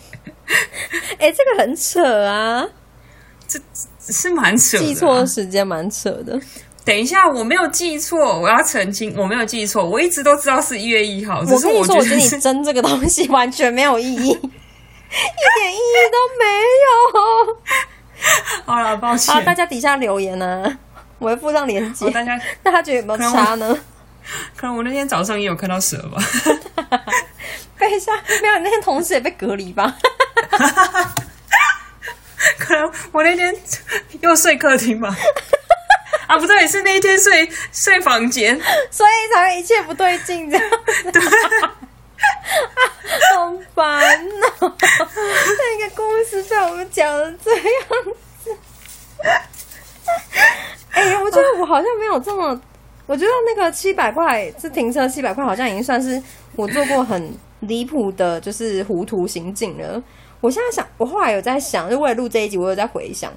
[1.18, 2.66] 哎，这个很扯啊，
[3.46, 3.60] 这
[4.00, 6.40] 是蛮扯，记错时间蛮扯的。
[6.88, 11.40] 等一下，我没有记错，我要澄清，我没有记错，我一直都知道是一月一号。
[11.40, 16.46] 我跟你说，我觉得你争 这个东西完全没有意义， 一点意义都没
[16.86, 17.58] 有。
[18.64, 19.34] 好了，抱歉。
[19.34, 20.64] 好，大家底下留言呢，
[21.18, 22.10] 我会附上链接。
[22.10, 23.78] 大家，那他觉得有没有差呢？
[24.56, 26.22] 可能我那天早上也有看到蛇吧。
[27.78, 28.14] 等一下？
[28.40, 29.94] 没有，那天同事也被隔离吧。
[32.58, 33.54] 可能我那天
[34.22, 35.14] 又睡客厅吧。
[36.28, 38.54] 啊，不对，是那一天睡睡房间，
[38.90, 40.70] 所以才会一切不对劲这样。
[41.10, 41.20] 对，
[43.34, 44.04] 好烦
[44.60, 44.60] 哦！
[44.60, 47.64] 那个故事被我们讲的这样
[48.44, 48.54] 子。
[50.92, 52.60] 哎，我觉得我好像没有这么，
[53.06, 56.22] 我觉得那个七百块是停车七百块，好像已经算是
[56.56, 60.02] 我做过很离谱的，就是糊涂行径了。
[60.42, 63.32] 我现在想，我后来有在想，就为了录这一集，我有在回想。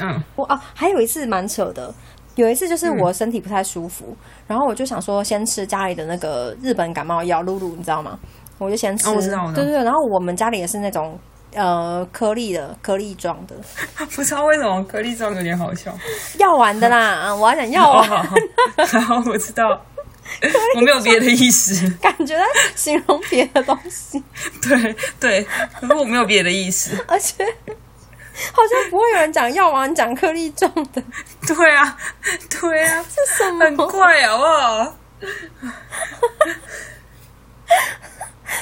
[0.00, 1.92] 嗯，我啊，还有一次蛮扯的。
[2.38, 8.16] 有一次就是我身体不太舒服，然后我就想说先吃家里的那个日本感冒药露露，你知道吗？
[8.58, 9.82] 我就先吃，对对对。
[9.82, 11.18] 然后我们家里也是那种
[11.52, 13.56] 呃颗粒的颗粒状的，
[14.14, 15.92] 不知道为什么颗粒状有点好笑。
[16.38, 18.08] 药丸的啦， 我要讲药丸。
[18.08, 19.80] 好，我知道，
[20.76, 22.44] 我没有别的意思，感觉在
[22.76, 24.22] 形容别的东西。
[24.62, 25.46] 对 对，
[25.80, 27.44] 可是我没有别的意思，而且。
[28.52, 31.02] 好像不会有人讲药丸讲颗粒状的，
[31.46, 31.96] 对啊，
[32.60, 33.64] 对啊， 是什么？
[33.64, 34.94] 很怪好不好？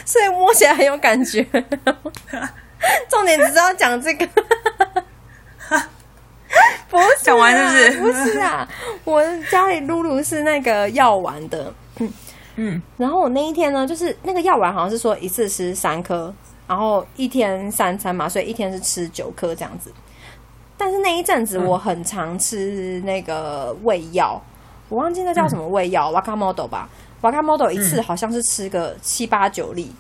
[0.05, 1.45] 所以摸起来很有感觉。
[3.09, 4.27] 重点只是要讲这个，
[6.89, 8.12] 不是讲完是不是？
[8.25, 8.67] 不是啊，
[9.05, 12.12] 我家里露露是那个药丸的，嗯
[12.57, 12.83] 嗯。
[12.97, 16.33] 然后我那一天呢，就是那个药丸好像是说一次吃三颗。
[16.66, 19.92] 然后一天三餐嘛，所以一天是吃九颗这样子。
[20.76, 24.40] 但是那一阵子我很常吃那个胃药，
[24.88, 26.88] 我忘记那叫什么胃药 w a k a m o d o 吧
[27.20, 29.90] w a k a m o d o 一次好像是吃个七八九粒。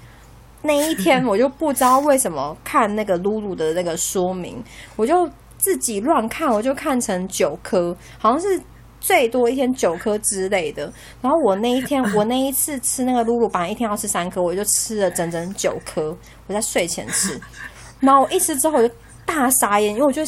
[0.62, 4.62] 那一天 我就不知道为什么看那个露露的那个说明，
[4.96, 8.60] 我就自己乱看，我就看成九颗，好像是。
[9.06, 10.92] 最多一天九颗之类的，
[11.22, 16.16] 然后我那一天， 我那一次吃那个露露，本来一天要吃三颗，我就吃了整整九颗，
[16.48, 17.40] 我在睡前吃，
[18.00, 18.92] 然后我一吃之后我就
[19.24, 20.22] 大傻眼，因为我就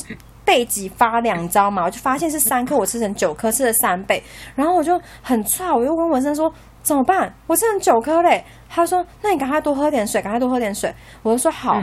[0.45, 1.83] 背脊发凉，你知道吗？
[1.87, 4.23] 我就发现是三颗，我吃成九颗，吃了三倍，
[4.55, 6.49] 然后我就很差，我又问文生说
[6.85, 7.35] 怎么办？
[7.49, 11.83] 我吃成九颗嘞，他说那你赶快多喝点水，赶快多喝点水，我就说好，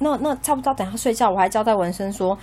[0.00, 2.36] 那那差不多等下睡觉，我还交代文生说。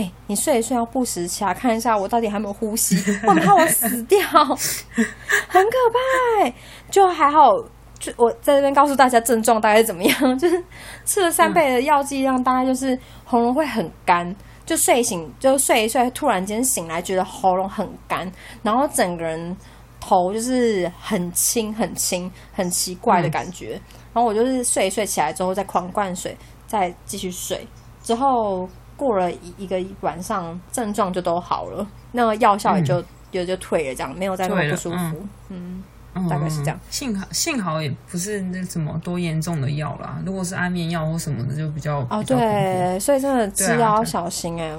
[0.00, 6.52] 哎，你睡一睡要不时起来看一下我到底还没有呼吸，我怕我死掉，很可怕。
[6.90, 7.52] 就还好，
[7.98, 10.64] 就我在这边告诉大家症状大概怎么样， 就是
[11.04, 14.34] 吃了三倍的药剂量，大概就是喉咙会很干，
[14.64, 18.30] 就睡醒就睡一睡，突然间醒来觉得喉咙很干，
[18.62, 19.54] 然后整个人
[20.00, 23.78] 头就是很轻很轻，很奇怪的感觉。
[24.14, 26.34] 然后我就是睡一睡起来之后再狂灌水，
[26.66, 27.68] 再继续睡
[28.02, 28.66] 之后。
[29.00, 35.26] 过了一一个晚上，症状就都好了，那个药效也就也就退了，这样没有再那么不舒服。
[35.48, 35.82] 嗯，
[36.28, 36.78] 大概是这样。
[36.90, 44.76] 幸好幸好也不是那什么多严重的药啦，如果是安眠药或什么的，就比较哦对，所以真的吃药要小心哎。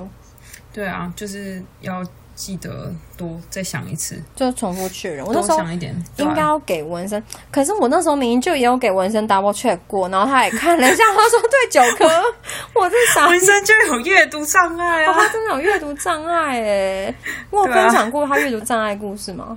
[0.71, 2.05] 对啊，就是要
[2.41, 5.23] 记得多再想一次，就重复确认。
[5.23, 12.05] 我那时候想一点，应该要给纹身，可是我那时候明明就也有给纹身 double check 过，然后他也看了一下，他说对九颗，
[12.73, 17.15] 我在想纹身就有阅读障碍啊，他真的有阅读障碍哎，
[17.51, 19.55] 我有分享过他阅读障碍故事吗？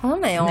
[0.00, 0.46] 好像没有，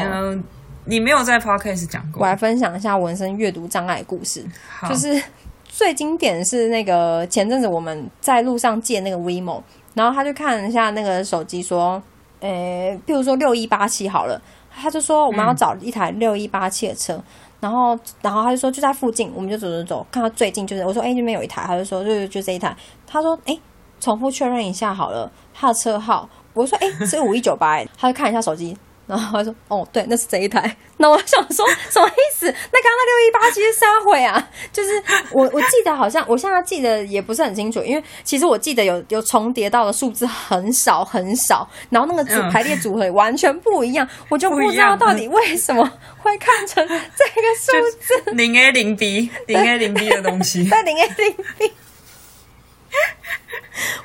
[0.85, 2.21] 你没有在 podcast 讲过。
[2.21, 4.45] 我来分享一下纹身阅读障碍故事，
[4.87, 5.19] 就是
[5.67, 9.63] 最经典是那个前阵子我们在路上借那个 WeMo。
[9.93, 12.01] 然后他就看一下那个手机，说
[12.39, 14.41] ：“诶，譬如说六一八七好了。”
[14.73, 17.21] 他就说：“我们要找一台六一八七的车。”
[17.59, 22.75] 然后，然后他就说：“就在附近。”我们就走走走，看到最近就是我说：“哎，那边有一台。”他就说：“就就这一台。”
[23.05, 23.59] 他说：“哎，
[23.99, 28.75] 重复确认一下好了，他的车号。”我说：“哎，是五一九八。”他就看一下手机。
[29.07, 32.45] 然后他说：“哦，对，那是这一台。”那我想说什么意思？
[32.45, 34.49] 那刚刚那六一八七是啥会啊？
[34.71, 34.89] 就是
[35.31, 45.83] 我我记得好像，我现在记得也不是很清楚，因为其实我记得有有重叠到的数字很少很少，然后那个组排列组合完全不一样，我就不知道到底为什么
[46.19, 47.01] 会看成这个
[47.59, 51.73] 数字零 A 零 B 零 A 零 B 的东西， 对零 A 零 B。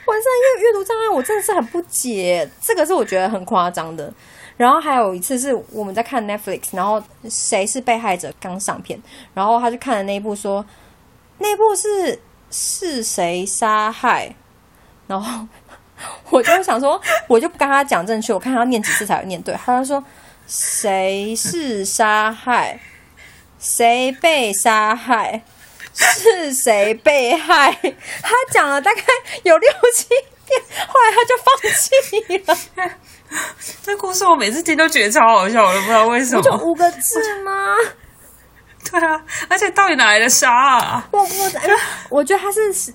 [0.07, 0.25] 晚上
[0.57, 4.13] 阅阅读障碍，我真的是很不解，这个是我觉得很夸张的。
[4.57, 8.99] 然后还有一次是我们在看 Netflix，然后谁是被害者刚上片，
[9.35, 10.65] 然后他就看了那一部，说
[11.39, 12.19] 那部是
[12.51, 14.35] 是谁杀害，
[15.07, 15.47] 然后
[16.31, 19.55] 我就想说，我就不跟他讲正确，我看他念几次才会念对。
[19.63, 20.03] 他就说
[20.47, 22.81] 谁是杀害，
[23.59, 25.43] 谁被杀害，
[25.93, 27.73] 是谁被害？
[28.23, 29.03] 他讲了大概
[29.43, 30.09] 有六七
[30.47, 32.93] 遍，后来他就放弃了。
[33.83, 36.43] 这故事我每次听都觉得超好笑，我都不知道为什么。
[36.43, 37.75] 就五个字吗？
[38.91, 41.09] 对啊，而且到底哪来的杀啊？
[41.11, 41.29] 我我
[42.11, 42.93] 我觉得他是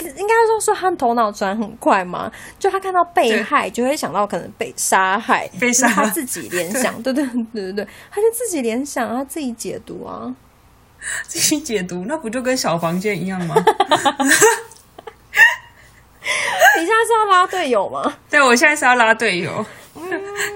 [0.00, 10.32] 应该说说他头脑转很快嘛，就他看到被害就会想到可能被杀害，被杀他自己 联想，对对对对对，他就自己联想，他自己解读啊，
[11.26, 13.56] 自己解读，那不就跟小房间一样吗？
[17.36, 18.16] 拉队友吗？
[18.30, 19.64] 对，我现在是要拉队友。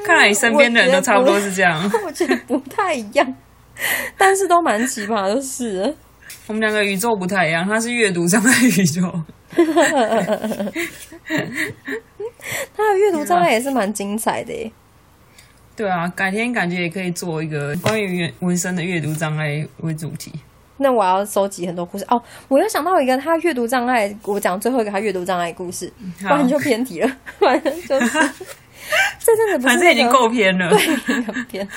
[0.05, 1.90] 看来你身边的人都差不多是这样。
[2.05, 3.35] 我觉得不太一样，
[4.16, 5.95] 但是都蛮奇葩的是。
[6.47, 9.03] 我们两个宇宙不太一样，他是阅读障碍宇宙。
[12.77, 14.71] 他的阅读障碍也是蛮精彩的耶。
[15.77, 20.33] 对啊，改天感觉也可以做一个关于纹身的阅读障碍为主题。
[20.83, 22.21] 那我要收集很多故事哦！
[22.49, 27.16] 我又想到一个他阅读障碍，我讲最后一个他阅读障碍故事，不然就偏题了。
[27.38, 28.19] 反正就是，
[29.19, 30.79] 这真的不是，反正已经够偏了，对，
[31.23, 31.69] 很偏。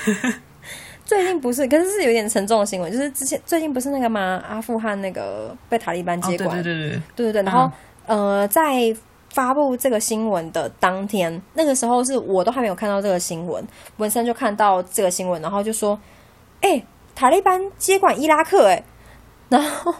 [1.05, 4.41] 最近不是，可是是有点沉重的新闻，就是之前最近不是那个嘛？
[4.47, 7.43] 阿富汗那个被塔利班接管，对对对对对对对。
[7.43, 7.69] 然后
[8.05, 8.95] 呃，在
[9.31, 13.61] 发布这个新闻的当天，那个时候是我都还没有看到这个新闻，
[13.97, 15.99] 文森就看到这个新闻，然后就说
[16.61, 16.81] ：“哎，
[17.13, 18.81] 塔利班接管伊拉克，哎。”
[19.53, 19.93] 然后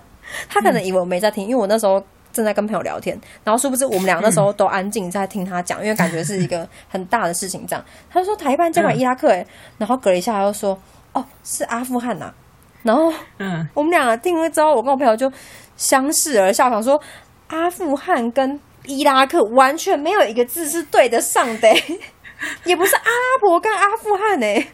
[0.49, 3.15] 他可能以为我没在听，因为我那时候正在跟朋友聊天。
[3.43, 7.63] 然后殊不知我们俩那时候都安静在听他讲，因为感觉是一个很大的事情。
[7.67, 9.45] 这样，他就说台湾接管伊拉克，哎，
[9.77, 10.75] 然后隔了一下，他又说
[11.13, 12.33] 哦是阿富汗呐。
[12.81, 15.31] 然后，嗯，我们两个听了之后，我跟我朋友就
[15.77, 16.99] 相视而笑，想说
[17.47, 21.69] 阿富汗跟伊拉克完全没有一个字是对得上的，
[22.65, 24.67] 也不是阿拉伯跟阿富汗哎。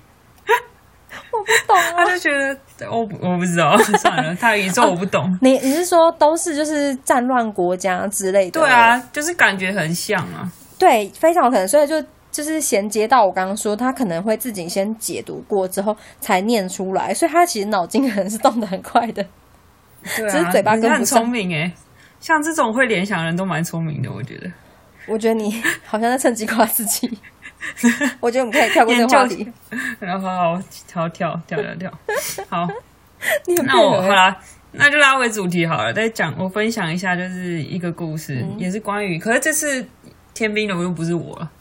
[1.31, 5.37] 我不懂， 他就觉得我我不知道， 算了，他的宇宙我不懂。
[5.41, 8.61] 你你是说都是就是战乱国家之类的？
[8.61, 10.49] 对啊，就是感觉很像啊。
[10.77, 19.25] 对，非常有可能，所以就就是衔接到我刚刚说，他可能会自己先解读过之后才念出来，所以他其实脑筋可能是动得很快的，
[20.03, 21.19] 只是嘴巴跟不上。
[21.23, 21.71] 聪明哎，
[22.21, 24.49] 像这种会联想的人都蛮聪明的，我觉得。
[25.07, 27.09] 我觉得你 好像在趁机夸自己。
[28.19, 29.47] 我觉得我们可以跳过这个话题，
[29.99, 31.91] 然后好好跳跳跳跳，
[32.49, 32.67] 好。
[33.65, 34.33] 那我好啦，
[34.71, 35.91] 那就拉回主题好了。
[35.91, 39.85] 再讲，我分享一下，就是一个故事，也是关于，可是这次
[40.33, 41.51] 天兵的又不是我了。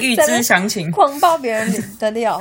[0.00, 2.40] 预知详情，狂爆别人的料。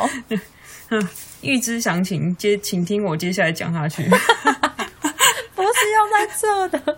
[1.41, 4.01] 预知详情，接请听我接下来讲下去。
[4.03, 6.97] 不是要在这的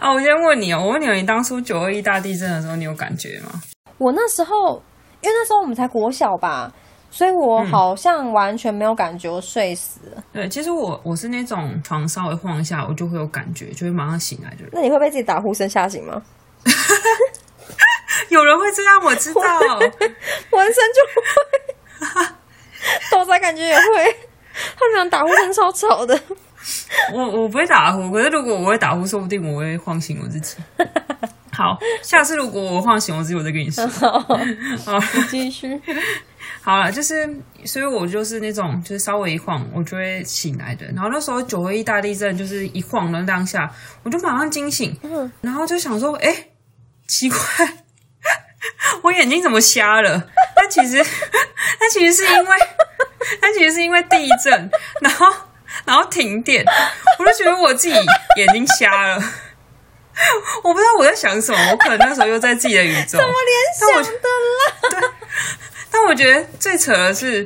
[0.00, 0.12] 啊！
[0.12, 3.62] 我先问你哦，我问你，你当初九二一大地震的时候，你有感觉吗？
[4.02, 4.82] 我那时候，
[5.20, 6.72] 因为那时候我们才国小吧，
[7.08, 10.24] 所以我好像完全没有感觉，我睡死了。
[10.32, 14.70] 对，其实我我是那种床稍微晃一下，我就会有感觉，就会马上醒来的人。
[14.72, 16.20] 那你会被自己打呼声吓醒吗？
[18.28, 21.00] 有人会这样，我知道，纹身就
[22.08, 22.26] 会，
[23.12, 24.16] 豆仔感觉也会，
[24.76, 26.18] 他们俩打呼声超吵的。
[27.14, 30.56] 我我不会打呼，可是如果我会打呼，说不定我会晃醒我自己。
[31.54, 33.86] 好，下次如果我晃醒我自己，我再跟你说。
[34.84, 34.98] 好，
[35.30, 35.80] 继续。
[36.62, 37.28] 好了，就是，
[37.64, 40.86] 所以我就是那种，就是稍微一晃，我就会醒来的。
[40.94, 43.70] 然后那时候九一大地震，就是一晃的当下，
[44.02, 44.96] 我就马上惊醒，
[45.40, 46.34] 然后就想说，哎，
[47.06, 47.38] 奇怪，
[49.02, 50.28] 我眼睛怎么瞎了？
[50.56, 51.04] 但其实，
[51.78, 52.50] 但其实是因为，
[53.40, 55.26] 但其实是因为地震，然后，
[55.84, 56.64] 然后停电，
[57.18, 57.94] 我就觉得我自己
[58.36, 59.22] 眼睛瞎了。
[60.62, 65.12] 我不知道我在想什么，我可能那时候又在自己的宇宙， 怎么联想的啦？
[65.90, 67.42] 但我觉得最扯的是，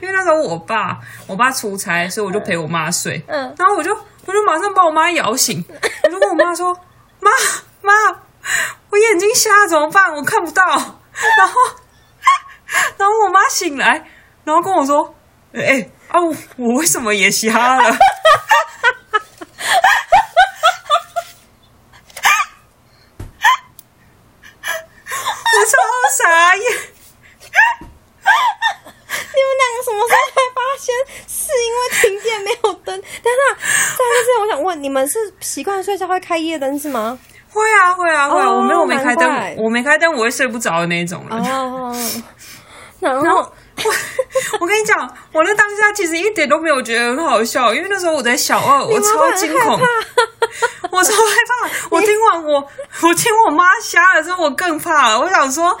[0.00, 3.22] 因为那时候我爸我爸出差，所以我就陪我妈睡。
[3.28, 3.94] 嗯，然后我就
[4.24, 5.62] 我就马上把我妈摇醒，
[6.04, 6.72] 我就跟我妈说
[7.20, 7.30] ：“妈
[7.82, 7.92] 妈，
[8.90, 10.10] 我眼睛瞎怎么办？
[10.14, 10.64] 我看不到。”
[11.38, 11.54] 然后
[12.96, 14.10] 然后我妈醒来，
[14.44, 15.14] 然后跟我说
[15.52, 16.18] ：“哎啊，
[16.56, 17.90] 我为什么也瞎了？”
[25.54, 25.76] 我超
[26.18, 26.64] 傻眼。
[29.34, 30.86] 你们两个什么时候才发现
[31.26, 33.02] 是因为停电没有灯？
[33.22, 33.38] 但是，
[33.96, 37.18] 再一次，我想问，你们是习惯睡觉会开夜灯是吗？
[37.50, 38.40] 会啊，会啊，会。
[38.40, 38.50] 啊。
[38.50, 41.38] 我没有没开灯，我没开灯，我会睡不着的那种人。
[41.52, 41.94] 哦。
[43.00, 43.52] 然后，我
[44.60, 49.80] 我跟你讲，我那当下其实一点都没有觉得很好笑，因为那时候我在小二，我超惊恐，
[50.92, 51.70] 我超害怕。
[51.90, 52.68] 我听完我，
[53.02, 55.18] 我听我妈瞎了之后，我更怕了。
[55.18, 55.76] 我想说，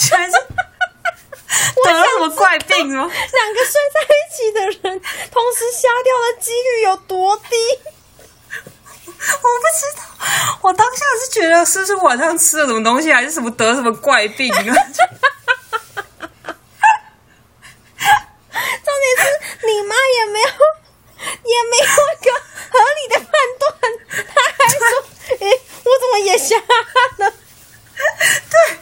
[0.00, 0.36] 全是。
[1.84, 3.04] 得了什么怪病吗？
[3.04, 5.00] 两个睡在一起的人
[5.30, 7.54] 同时瞎掉的几率有多低？
[8.66, 10.02] 我不知道。
[10.62, 14.58] 我当下是觉得是不是晚上吃了什么东西，还是什么得什么怪病啊？
[14.64, 14.66] 重
[19.00, 19.22] 点是
[19.66, 20.46] 你妈也没有，
[21.44, 22.30] 也没有一个
[22.70, 23.28] 合理的判
[23.60, 23.64] 断，
[24.26, 24.80] 他还说
[25.40, 25.44] ：“哎，
[25.84, 27.30] 我怎么也瞎了？”
[28.50, 28.78] 对。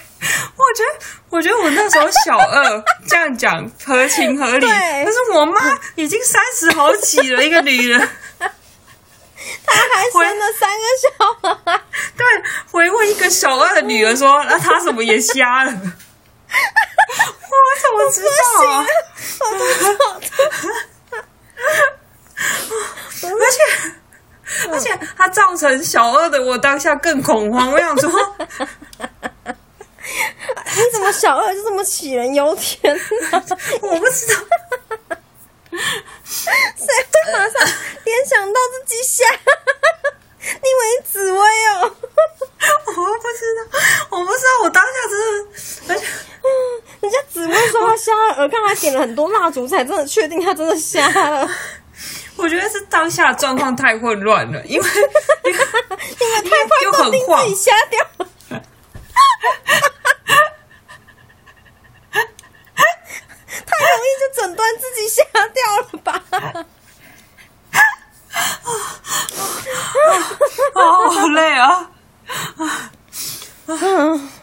[0.54, 0.88] 我觉得，
[1.30, 4.66] 我觉得我那时候小二这样讲合情合理，
[5.04, 7.98] 可是我妈已经三十好几了，一个女人，
[8.38, 8.46] 她
[9.94, 11.08] 还生了三个小
[11.64, 11.82] 孩。
[12.16, 12.24] 对，
[12.70, 15.72] 回问一个小二的女儿说：“那她怎么也瞎了？”
[17.52, 18.86] 我怎么知道啊？
[19.40, 20.20] 我都知道。
[23.22, 27.72] 而且，而且，他造成小二的我当下更恐慌。
[27.72, 28.10] 我想说。
[30.04, 33.00] 你 怎么小二就这么杞人忧天呢？
[33.82, 34.34] 我不知道，
[36.24, 37.54] 谁会马上
[38.04, 39.24] 联想到自己瞎？
[40.42, 41.96] 你以为紫薇哦？
[42.86, 43.60] 我不知道，
[44.10, 45.14] 我不知道，我当下真
[45.86, 46.04] 的，而且，
[47.00, 51.48] 人家紫薇说他瞎了，我看他点了很多蜡烛，才真的确定他真的瞎了。
[52.42, 54.86] 我觉得是当下状况太混乱了，因为
[55.46, 55.58] 因为
[56.42, 58.04] 太快很定自己瞎掉。
[63.64, 66.12] 太容易就诊断自己瞎掉了吧？
[70.74, 70.74] 啊，
[71.10, 71.90] 好累啊！
[72.58, 72.90] 啊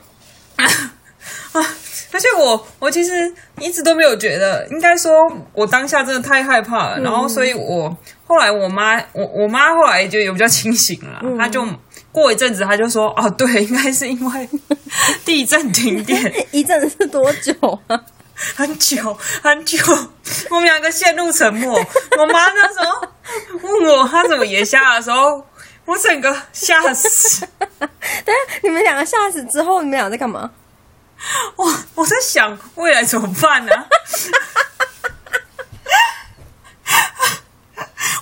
[2.20, 5.14] 而且我我其实一直都没有觉得，应该说
[5.54, 7.00] 我当下真的太害怕了。
[7.00, 7.96] 然后，所以我
[8.28, 11.66] 后来我妈我我妈后来就有比较清醒了，她就。
[12.12, 14.50] 过一阵子，她就说：“哦，对，应该是因为
[15.24, 16.20] 地震停电。
[16.52, 17.54] 一阵是多久
[17.86, 18.02] 啊？
[18.56, 19.78] 很久很久。
[20.50, 21.80] 我们两个陷入沉默。
[22.18, 23.08] 我妈那时候
[23.62, 25.46] 问我，她怎么也吓的时候，
[25.86, 27.48] 我整个吓死。
[27.80, 27.88] 等
[28.26, 30.50] 下，你们两个吓死之后，你们俩在干嘛？
[31.56, 33.72] 我我在想未来怎么办呢？”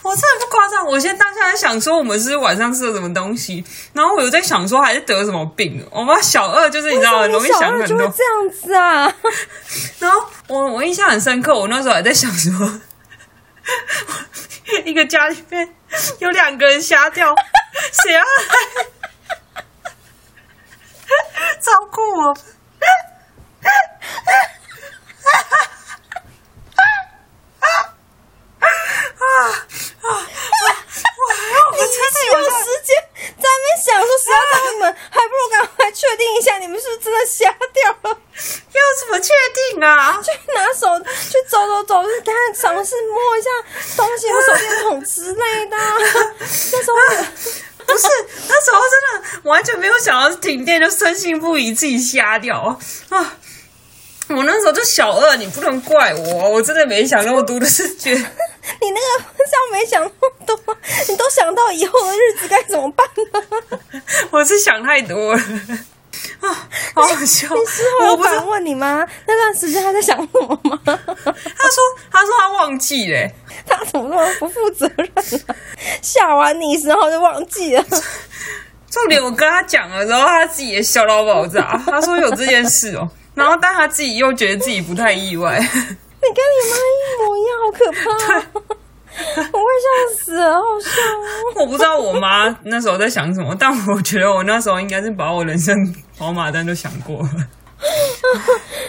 [0.04, 5.86] 我真的不夸张，我现在当下在想说，我们是晚上吃了什么东西，然后我又在想说，还是得什么病？
[5.91, 8.08] 我妈小二就是你知道，容易想很多。
[8.08, 9.14] 这样子啊？
[10.00, 12.80] 然后我我印象很深刻，我那时候还在想说，
[14.86, 15.76] 一个家里面
[16.20, 17.36] 有两个人瞎掉，
[17.91, 18.26] 谁要来
[21.60, 22.34] 照顾我？
[29.18, 29.26] 啊！
[30.02, 30.10] 啊！
[31.74, 31.91] 你一直
[32.32, 32.89] 有时间
[33.20, 38.18] 在那边想说谁要当你们，还不如赶快确定一下你们是不是真的瞎掉了？
[38.72, 40.20] 要怎么确定啊？
[40.24, 43.49] 去拿手去走走走，去看尝试摸一下
[43.95, 45.78] 东西，手电筒之类的。
[46.39, 46.97] 那时候
[47.86, 48.08] 不是，
[48.47, 52.78] 那时候真的完全没有想到停电，就深信不疑自己瞎掉
[53.10, 53.34] 啊！
[54.30, 58.20] 我那时候就小二，你不能怪我，我真的没想那么多的是觉得
[58.82, 60.78] 你那个像没想那么多，
[61.08, 64.01] 你都想到以后的日子该怎么办呢？
[64.32, 65.41] 我是想太多了
[66.41, 67.47] 啊，好好笑。
[67.55, 70.80] 你事后有反问你妈那段时间他在想什么吗？
[72.68, 73.30] 忘记了，
[73.65, 75.07] 他怎么那么不负责任
[75.47, 75.55] 啊？
[76.01, 77.84] 吓完你时候就忘记了。
[78.91, 81.82] 重点我跟他讲了，然后他自己也笑到爆炸。
[81.86, 85.57] 他说有这件事哦，然后但他自己又觉得自己不太意外。
[86.20, 88.61] 你跟你妈一模一样，好可怕！
[89.38, 91.61] 我会笑死，好笑。
[91.61, 95.76] 我不知道我妈那时候在想什么，但我觉得我那时候应该是把我人生
[96.18, 97.30] 跑马灯都想过了。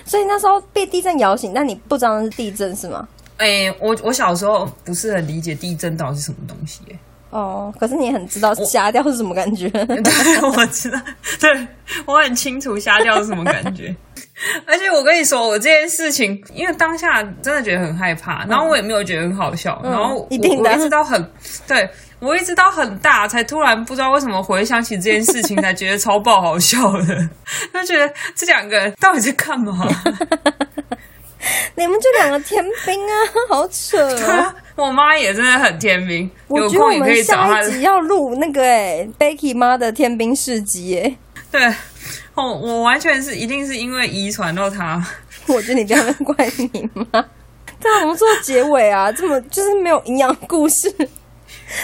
[0.06, 3.06] 所以那时候被地震摇醒，但你不知道那是地震是吗？
[3.38, 6.82] 哎，我我小时候不是很理解地震到底是什么东西。
[7.30, 9.68] 哦，可是你很知道瞎掉是什么感觉？
[9.70, 10.98] 对，我知道，
[11.38, 11.66] 对
[12.06, 13.94] 我很清楚瞎掉是什么感觉。
[14.66, 21.22] 而且我跟你说，我这件事情，因为当下真的觉得很害怕，然后我也没有觉得很好笑，然后一定的，一直到很，
[21.66, 21.88] 对
[22.20, 27.28] 我一直到很大才突然不知道为什么回想起这件事情，才觉得超爆好笑的，
[27.74, 29.86] 就觉得这两个人到底在干嘛？
[31.76, 33.14] 你们就两个天兵啊，
[33.48, 34.54] 好扯 啊！
[34.74, 37.62] 我妈也真的很天兵，有空也可以找她。
[37.80, 41.16] 要录那个哎，Becky 妈的天兵事迹哎。
[41.50, 41.64] 对，
[42.34, 45.04] 哦，我完全是一定是因为遗传到她。
[45.46, 47.24] 我觉得你不要怪你妈。
[47.80, 49.10] 这怎么做结尾啊？
[49.12, 50.92] 这么就是没有营养故事。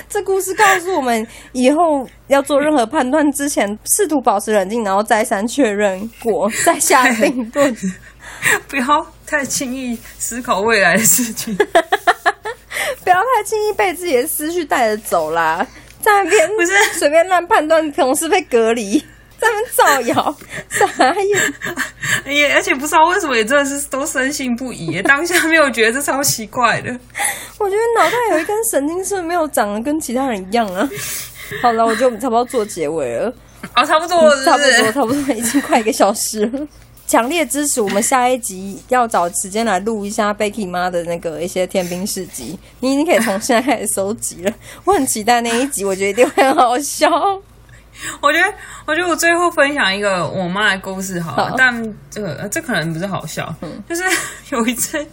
[0.08, 7.76] 这故事告诉我们，以后要做任何判断之前，试图保持冷静，然后再三确认过，再下定论。
[8.68, 11.56] 不要太轻易思考未来的事情，
[13.02, 15.66] 不要太轻易被自己的思绪带着走啦。
[16.02, 18.98] 在那边不是随便乱判断，同事被隔离，
[19.38, 20.36] 在那边造谣，
[20.68, 21.54] 傻眼。
[22.26, 25.00] 也而且不知道为什么，也真的是都深信不疑。
[25.02, 26.90] 当下没有觉得这超奇怪的。
[27.58, 30.88] 我觉得脑袋有一根神经是不是没有长得跟其他人一样啊？
[31.62, 33.32] 好了，我就差不多做结尾了。
[33.72, 36.66] 啊，差不多，差不多，差不多，已经快一个小时了。
[37.06, 44.52] 强烈支持我们下一集要找时间来录一下 Becky 妈的那个一些天兵事迹，你已经可以从现在开始收集了。
[44.84, 47.08] 我很期待那一集，我觉得一定会很好笑。
[48.20, 48.54] 我觉得，
[48.86, 53.54] 我觉得我最后分享一个我妈的故事好了，但这个这可能不是好笑，
[53.88, 54.02] 就是
[54.50, 55.06] 有一次，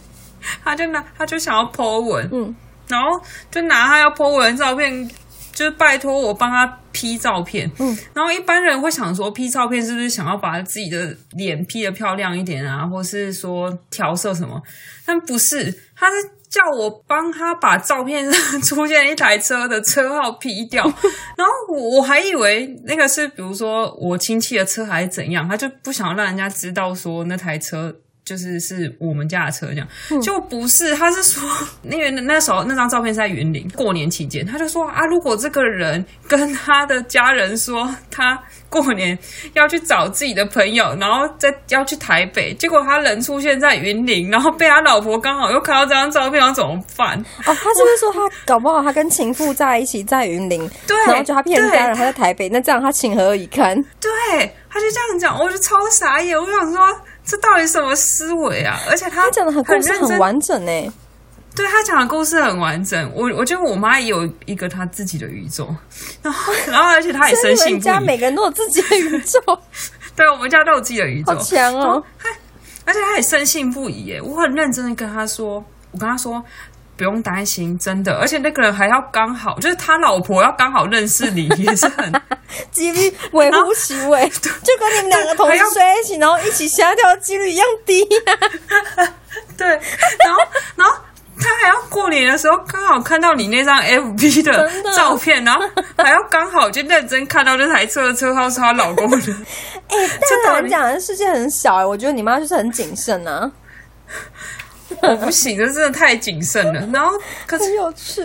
[0.64, 2.54] 她就拿她就想要 po 文，嗯，
[2.88, 3.20] 然后
[3.50, 5.08] 就拿她要 po 文的照片。
[5.52, 14.60] 就是拜托我帮他 P 照片，嗯，然后一般人会想说 P 照片是不是想要把自己的脸 P 的漂亮一点啊，或是说调色什么？
[15.06, 16.16] 但不是，他是
[16.48, 20.84] 叫我帮他把照片上出现一台车的车号 P 掉，
[21.36, 27.96] 然后我我还以为那个是比如说我亲戚的车还是怎样，他就不想让人家知道说那台车。
[28.24, 29.88] 就是是我们家的车这样，
[30.22, 31.42] 就不是，他是说，
[31.82, 39.18] 因为那时候那张照片是在云林过年期间，他就说啊，如果这个人跟他的家人说他过年
[39.54, 47.18] 要去找自己的朋友，然后再要去台北，结果他人出现在云林，然后被他老婆刚好又看到这张照片，要怎么办？
[47.18, 53.74] 哦，他是不是说他搞不好他跟情妇在一起在云林，对，然后就他骗家人他在台北，那这样他情何以堪？
[54.00, 54.10] 对，
[54.70, 56.80] 他就这样讲，我就超傻眼，我想说。
[57.24, 58.78] 这到底什么思维啊？
[58.88, 60.92] 而且他讲的很故事很完整呢。
[61.54, 63.12] 对他讲的故事很完整。
[63.14, 65.68] 我我觉得我妈也有一个她自己的宇宙，
[66.22, 67.80] 然后然后而且她也深信不疑。
[67.80, 69.38] 家每个人都有自己的宇宙，
[70.16, 72.02] 对，我们家都有自己的宇宙，好强哦！
[72.84, 74.20] 而且他也深信不疑耶。
[74.20, 76.42] 我很认真的跟他说，我跟他说。
[77.02, 82.12] 不用担心，真的，而且那个人还要刚好，就是他老婆要刚好认识你，也是很
[82.70, 88.06] 几率微乎其微，就跟你们两个同时睡一起，然后一起瞎掉的几率一样低。
[89.58, 90.40] 对，然后，
[90.76, 90.94] 然后
[91.40, 99.32] 他还要过年的时候刚好看到你那张 FB 的照片，然后还要刚好就认真看到那台车的车号是她老公的。
[99.88, 100.08] 哎，
[100.44, 103.50] 但是讲的世界很小哎，我觉得你妈就是很谨慎啊。
[105.02, 106.86] 我不行，这真的太谨慎了。
[106.92, 107.10] 然后
[107.46, 108.22] 可是有趣，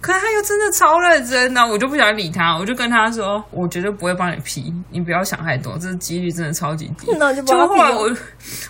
[0.00, 7.06] 可是他又真的超认真呢，我就不想理他，我就跟他说，我绝对不会帮你 P，你不要想太多，这几率真的超级低。
[7.18, 8.10] 那就后来我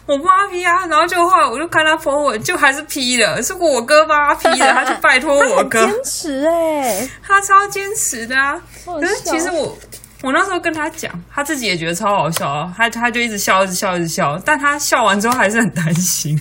[0.07, 8.61] 我帮他 P 啊，然后就后来我就看他 po 文，就还是 P 了，是我哥帮他 P 的，他就拜托 我哥坚持哎，他超坚持的啊。
[8.84, 9.76] 可是其实我
[10.22, 16.40] 我那时候跟他讲，他自己也觉得超好笑啊，他他就一直笑，一直笑，一直笑，但他笑完之后还是很担心。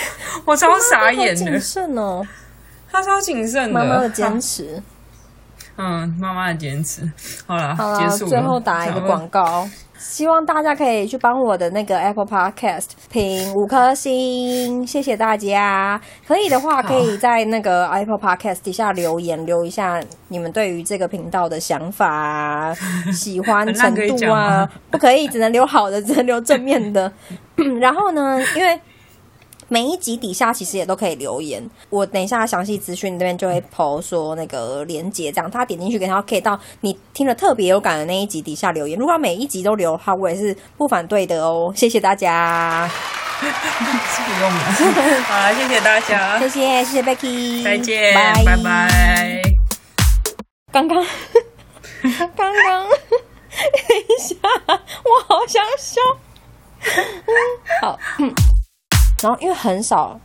[0.44, 2.22] 我超傻眼的，谨慎哦，
[2.90, 4.82] 他超谨慎的，妈妈的坚持。
[5.80, 7.08] 嗯，妈妈的坚持。
[7.46, 8.08] 好了，好了。
[8.08, 9.68] 最后打一个广告。
[9.96, 16.00] 希望大家可以去帮我的那个 Apple Podcast 评五颗星，谢谢大家。
[16.26, 22.72] 可以的话，可以在那个 Apple Podcast 底下留言，留一下你们对于这个频道的想法、
[23.12, 24.68] 喜欢程度啊。
[24.90, 27.12] 不可以，只能留好的，只能留正面的。
[27.80, 28.80] 然后呢，因为。
[29.68, 38.98] 每一集底下其实也都可以留言，我等一下详细资讯那边就会抛说那个连接，这样他点进去，然后可以到你听了特别有感的那一集底下留言。
[38.98, 41.72] 如果每一集都留的话，我也是不反对的哦。
[41.76, 42.90] 谢谢大家，
[43.40, 44.58] 是不用了。
[45.22, 49.42] 好了，谢谢大家，谢谢谢谢 Becky，再见，拜拜。
[50.72, 51.04] 刚刚
[52.36, 54.34] 刚刚， 等一下，
[54.66, 56.00] 我好想笑。
[57.82, 57.98] 好。
[59.22, 60.18] 然后因为很少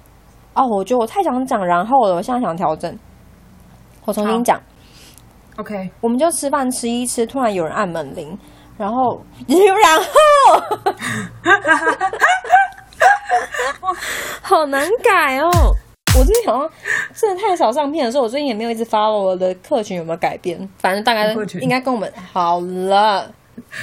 [0.54, 2.96] 哦，我觉得我太想讲然后了，我现在想调整，
[4.06, 4.62] 我重新讲。
[5.58, 8.38] OK，我们就吃饭吃一吃，突然有人按门铃，
[8.78, 10.00] 然后然
[13.82, 13.96] 后，
[14.42, 15.50] 好难改哦！
[16.18, 16.70] 我最近好像
[17.14, 23.32] 真的太少上片的时候，我最近也没有一直发了我的客群有没有改变，反正大概应该跟我们好了。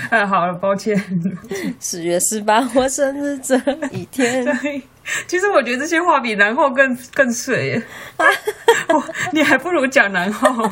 [0.08, 0.96] 太 好了，抱歉。
[1.78, 3.56] 十月十八，我生日这
[3.92, 4.44] 一天。
[5.26, 7.82] 其实我觉得这些话比然后更更水。
[8.88, 10.70] 我你还不如讲然后。